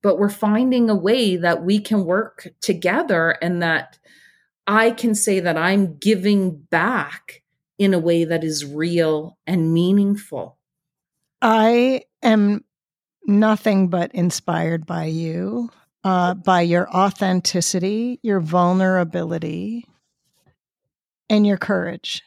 But 0.02 0.18
we're 0.18 0.30
finding 0.30 0.90
a 0.90 0.96
way 0.96 1.38
that 1.38 1.64
we 1.64 1.80
can 1.80 2.06
work 2.06 2.48
together 2.62 3.32
and 3.42 3.62
that 3.62 3.98
I 4.68 4.92
can 4.92 5.16
say 5.16 5.40
that 5.42 5.58
I'm 5.58 5.98
giving 5.98 6.58
back 6.58 7.42
in 7.78 7.94
a 7.94 8.00
way 8.00 8.24
that 8.26 8.44
is 8.44 8.66
real 8.66 9.38
and 9.46 9.74
meaningful. 9.74 10.58
I 11.44 12.04
am 12.24 12.64
nothing 13.26 13.90
but 13.90 14.16
inspired 14.16 14.86
by 14.86 15.06
you, 15.06 15.70
uh, 16.06 16.36
by 16.36 16.62
your 16.62 16.90
authenticity, 16.90 18.22
your 18.24 18.40
vulnerability, 18.40 19.86
and 21.30 21.46
your 21.46 21.58
courage. 21.58 22.22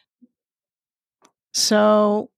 So, 1.51 2.29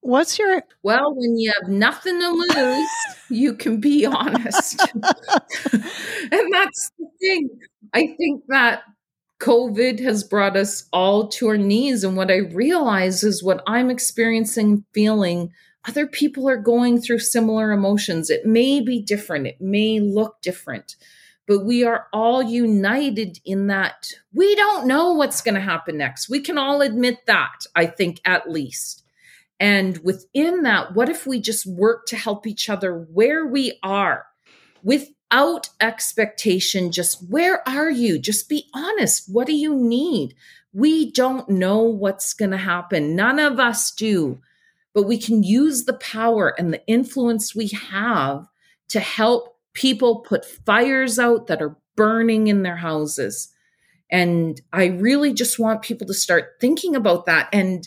what's 0.00 0.36
your. 0.36 0.64
Well, 0.82 1.14
when 1.14 1.38
you 1.38 1.52
have 1.60 1.70
nothing 1.70 2.18
to 2.18 2.30
lose, 2.30 2.88
you 3.30 3.54
can 3.54 3.78
be 3.78 4.04
honest. 4.04 4.80
and 4.92 5.02
that's 6.52 6.90
the 6.98 7.06
thing. 7.20 7.48
I 7.92 8.08
think 8.18 8.42
that 8.48 8.82
COVID 9.40 10.00
has 10.00 10.24
brought 10.24 10.56
us 10.56 10.88
all 10.92 11.28
to 11.28 11.46
our 11.46 11.58
knees. 11.58 12.02
And 12.02 12.16
what 12.16 12.32
I 12.32 12.38
realize 12.38 13.22
is 13.22 13.40
what 13.40 13.62
I'm 13.68 13.88
experiencing, 13.88 14.84
feeling 14.92 15.52
other 15.86 16.06
people 16.06 16.48
are 16.48 16.56
going 16.56 17.00
through 17.00 17.18
similar 17.18 17.72
emotions. 17.72 18.30
It 18.30 18.46
may 18.46 18.80
be 18.80 19.00
different, 19.02 19.46
it 19.46 19.60
may 19.60 20.00
look 20.00 20.40
different, 20.42 20.96
but 21.46 21.64
we 21.64 21.84
are 21.84 22.06
all 22.12 22.42
united 22.42 23.38
in 23.44 23.66
that 23.66 24.12
we 24.32 24.54
don't 24.56 24.86
know 24.86 25.12
what's 25.12 25.42
going 25.42 25.56
to 25.56 25.60
happen 25.60 25.98
next. 25.98 26.28
We 26.28 26.40
can 26.40 26.58
all 26.58 26.80
admit 26.80 27.26
that, 27.26 27.66
I 27.74 27.86
think, 27.86 28.20
at 28.24 28.50
least. 28.50 29.02
And 29.60 29.98
within 29.98 30.62
that, 30.62 30.94
what 30.94 31.08
if 31.08 31.26
we 31.26 31.40
just 31.40 31.66
work 31.66 32.06
to 32.06 32.16
help 32.16 32.46
each 32.46 32.68
other 32.68 33.06
where 33.12 33.46
we 33.46 33.78
are 33.82 34.26
without 34.82 35.68
expectation? 35.80 36.90
Just 36.90 37.30
where 37.30 37.66
are 37.68 37.90
you? 37.90 38.18
Just 38.18 38.48
be 38.48 38.66
honest. 38.74 39.24
What 39.32 39.46
do 39.46 39.54
you 39.54 39.74
need? 39.74 40.34
We 40.72 41.12
don't 41.12 41.48
know 41.48 41.82
what's 41.82 42.34
going 42.34 42.50
to 42.50 42.56
happen. 42.56 43.14
None 43.14 43.38
of 43.38 43.60
us 43.60 43.92
do 43.92 44.40
but 44.94 45.02
we 45.02 45.18
can 45.18 45.42
use 45.42 45.84
the 45.84 45.94
power 45.94 46.54
and 46.58 46.72
the 46.72 46.86
influence 46.86 47.54
we 47.54 47.68
have 47.68 48.46
to 48.88 49.00
help 49.00 49.58
people 49.74 50.20
put 50.20 50.44
fires 50.44 51.18
out 51.18 51.48
that 51.48 51.60
are 51.60 51.76
burning 51.96 52.46
in 52.46 52.62
their 52.62 52.76
houses. 52.76 53.52
And 54.10 54.60
I 54.72 54.86
really 54.86 55.32
just 55.32 55.58
want 55.58 55.82
people 55.82 56.06
to 56.06 56.14
start 56.14 56.54
thinking 56.60 56.94
about 56.94 57.26
that. 57.26 57.48
And 57.52 57.86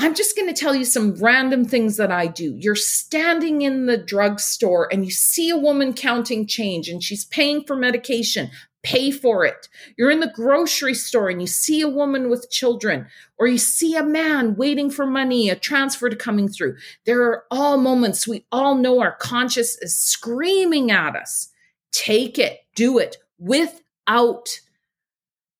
I'm 0.00 0.14
just 0.14 0.36
going 0.36 0.46
to 0.46 0.58
tell 0.58 0.76
you 0.76 0.84
some 0.84 1.16
random 1.16 1.64
things 1.64 1.96
that 1.96 2.12
I 2.12 2.28
do. 2.28 2.54
You're 2.56 2.76
standing 2.76 3.62
in 3.62 3.86
the 3.86 3.96
drugstore 3.96 4.88
and 4.92 5.04
you 5.04 5.10
see 5.10 5.50
a 5.50 5.56
woman 5.56 5.92
counting 5.92 6.46
change 6.46 6.88
and 6.88 7.02
she's 7.02 7.24
paying 7.24 7.64
for 7.64 7.74
medication 7.74 8.50
pay 8.82 9.10
for 9.10 9.44
it. 9.44 9.68
You're 9.96 10.10
in 10.10 10.20
the 10.20 10.32
grocery 10.32 10.94
store 10.94 11.28
and 11.28 11.40
you 11.40 11.46
see 11.46 11.80
a 11.80 11.88
woman 11.88 12.30
with 12.30 12.50
children, 12.50 13.06
or 13.38 13.46
you 13.46 13.58
see 13.58 13.96
a 13.96 14.04
man 14.04 14.54
waiting 14.56 14.90
for 14.90 15.06
money, 15.06 15.48
a 15.48 15.56
transfer 15.56 16.08
to 16.08 16.16
coming 16.16 16.48
through. 16.48 16.76
There 17.04 17.22
are 17.22 17.44
all 17.50 17.76
moments 17.76 18.26
we 18.26 18.46
all 18.52 18.74
know 18.74 19.00
our 19.00 19.16
conscience 19.16 19.76
is 19.80 19.98
screaming 19.98 20.90
at 20.90 21.16
us. 21.16 21.48
Take 21.92 22.38
it, 22.38 22.60
do 22.74 22.98
it 22.98 23.16
without 23.38 24.60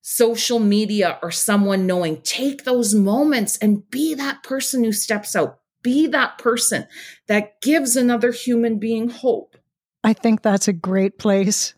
social 0.03 0.59
media 0.59 1.19
or 1.23 1.31
someone 1.31 1.87
knowing. 1.87 2.21
Take 2.23 2.64
those 2.64 2.95
moments 2.95 3.59
and 3.59 3.89
be 3.91 4.14
that 4.14 4.43
person 4.43 4.85
who 4.85 4.93
steps 4.93 5.37
out. 5.37 5.61
Be 5.83 6.07
that 6.09 6.39
person 6.39 6.87
that 7.27 7.61
gives 7.61 7.97
another 7.97 8.33
human 8.33 8.79
being 8.79 9.11
hope. 9.11 9.57
I 10.03 10.12
think 10.12 10.43
that's 10.43 10.69
a 10.69 10.73
great 10.73 11.19
place 11.19 11.75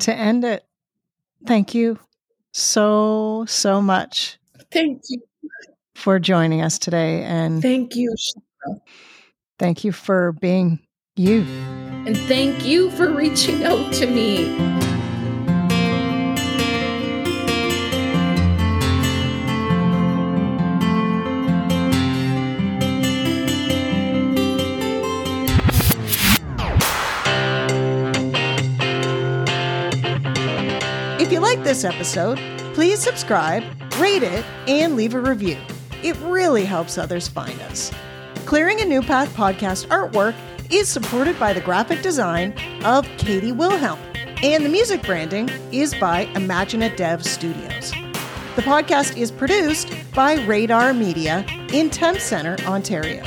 to 0.00 0.14
end 0.14 0.44
it. 0.44 0.64
Thank 1.46 1.74
you 1.74 1.98
so, 2.52 3.44
so 3.48 3.80
much. 3.80 4.38
Thank 4.70 5.02
you 5.08 5.22
for 5.94 6.18
joining 6.18 6.62
us 6.62 6.78
today. 6.78 7.22
And 7.22 7.62
thank 7.62 7.96
you. 7.96 8.14
Thank 9.58 9.84
you 9.84 9.92
for 9.92 10.32
being 10.32 10.80
you. 11.16 11.42
And 12.06 12.16
thank 12.16 12.64
you 12.64 12.90
for 12.92 13.10
reaching 13.10 13.64
out 13.64 13.92
to 13.94 14.06
me. 14.06 14.89
This 31.70 31.84
episode, 31.84 32.36
please 32.74 32.98
subscribe, 32.98 33.62
rate 33.96 34.24
it, 34.24 34.44
and 34.66 34.96
leave 34.96 35.14
a 35.14 35.20
review. 35.20 35.56
It 36.02 36.16
really 36.16 36.64
helps 36.64 36.98
others 36.98 37.28
find 37.28 37.60
us. 37.62 37.92
Clearing 38.44 38.80
a 38.80 38.84
New 38.84 39.02
Path 39.02 39.32
podcast 39.36 39.86
artwork 39.86 40.34
is 40.72 40.88
supported 40.88 41.38
by 41.38 41.52
the 41.52 41.60
graphic 41.60 42.02
design 42.02 42.58
of 42.84 43.06
Katie 43.18 43.52
Wilhelm, 43.52 44.00
and 44.42 44.64
the 44.64 44.68
music 44.68 45.00
branding 45.02 45.48
is 45.70 45.94
by 45.94 46.22
Imagine 46.34 46.80
Dev 46.96 47.24
Studios. 47.24 47.92
The 48.56 48.62
podcast 48.62 49.16
is 49.16 49.30
produced 49.30 49.92
by 50.12 50.44
Radar 50.46 50.92
Media 50.92 51.46
in 51.72 51.88
Thames 51.88 52.24
Centre, 52.24 52.56
Ontario. 52.66 53.22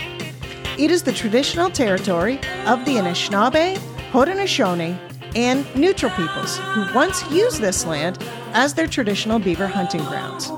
It 0.77 0.91
is 0.91 1.03
the 1.03 1.13
traditional 1.13 1.69
territory 1.69 2.41
of 2.65 2.83
the 2.83 2.95
Anishinaabe, 2.95 3.77
Haudenosaunee, 4.11 5.12
and 5.35 5.65
neutral 5.75 6.11
peoples 6.11 6.57
who 6.57 6.93
once 6.93 7.29
used 7.31 7.61
this 7.61 7.85
land 7.85 8.17
as 8.53 8.73
their 8.73 8.87
traditional 8.87 9.39
beaver 9.39 9.67
hunting 9.67 10.03
grounds. 10.05 10.51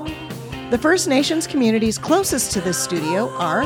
The 0.70 0.78
First 0.78 1.08
Nations 1.08 1.46
communities 1.46 1.98
closest 1.98 2.52
to 2.52 2.60
this 2.60 2.76
studio 2.76 3.30
are 3.36 3.64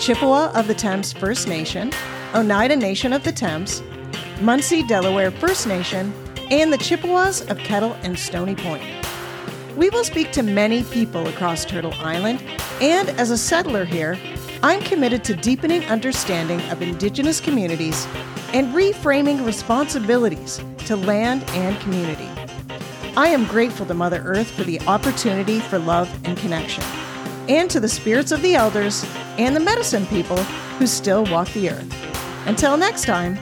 Chippewa 0.00 0.50
of 0.54 0.66
the 0.66 0.74
Thames 0.74 1.12
First 1.12 1.46
Nation, 1.46 1.92
Oneida 2.34 2.76
Nation 2.76 3.12
of 3.12 3.22
the 3.22 3.32
Thames, 3.32 3.82
Munsee 4.38 4.86
Delaware 4.86 5.30
First 5.30 5.66
Nation, 5.66 6.12
and 6.50 6.72
the 6.72 6.78
Chippewas 6.78 7.42
of 7.48 7.58
Kettle 7.58 7.96
and 8.02 8.18
Stony 8.18 8.56
Point. 8.56 8.82
We 9.76 9.90
will 9.90 10.04
speak 10.04 10.32
to 10.32 10.42
many 10.42 10.82
people 10.84 11.26
across 11.28 11.64
Turtle 11.64 11.94
Island, 11.94 12.42
and 12.80 13.08
as 13.10 13.30
a 13.30 13.38
settler 13.38 13.84
here, 13.84 14.18
I'm 14.62 14.82
committed 14.82 15.22
to 15.24 15.34
deepening 15.34 15.84
understanding 15.84 16.60
of 16.62 16.82
Indigenous 16.82 17.40
communities 17.40 18.06
and 18.52 18.74
reframing 18.74 19.44
responsibilities 19.44 20.60
to 20.86 20.96
land 20.96 21.44
and 21.50 21.80
community. 21.80 22.28
I 23.16 23.28
am 23.28 23.44
grateful 23.46 23.86
to 23.86 23.94
Mother 23.94 24.22
Earth 24.24 24.50
for 24.50 24.64
the 24.64 24.80
opportunity 24.82 25.60
for 25.60 25.78
love 25.78 26.08
and 26.24 26.38
connection, 26.38 26.84
and 27.48 27.70
to 27.70 27.80
the 27.80 27.88
spirits 27.88 28.32
of 28.32 28.42
the 28.42 28.54
elders 28.54 29.04
and 29.38 29.54
the 29.54 29.60
medicine 29.60 30.06
people 30.06 30.36
who 30.78 30.86
still 30.86 31.24
walk 31.26 31.48
the 31.52 31.70
earth. 31.70 32.46
Until 32.46 32.76
next 32.76 33.04
time, 33.04 33.38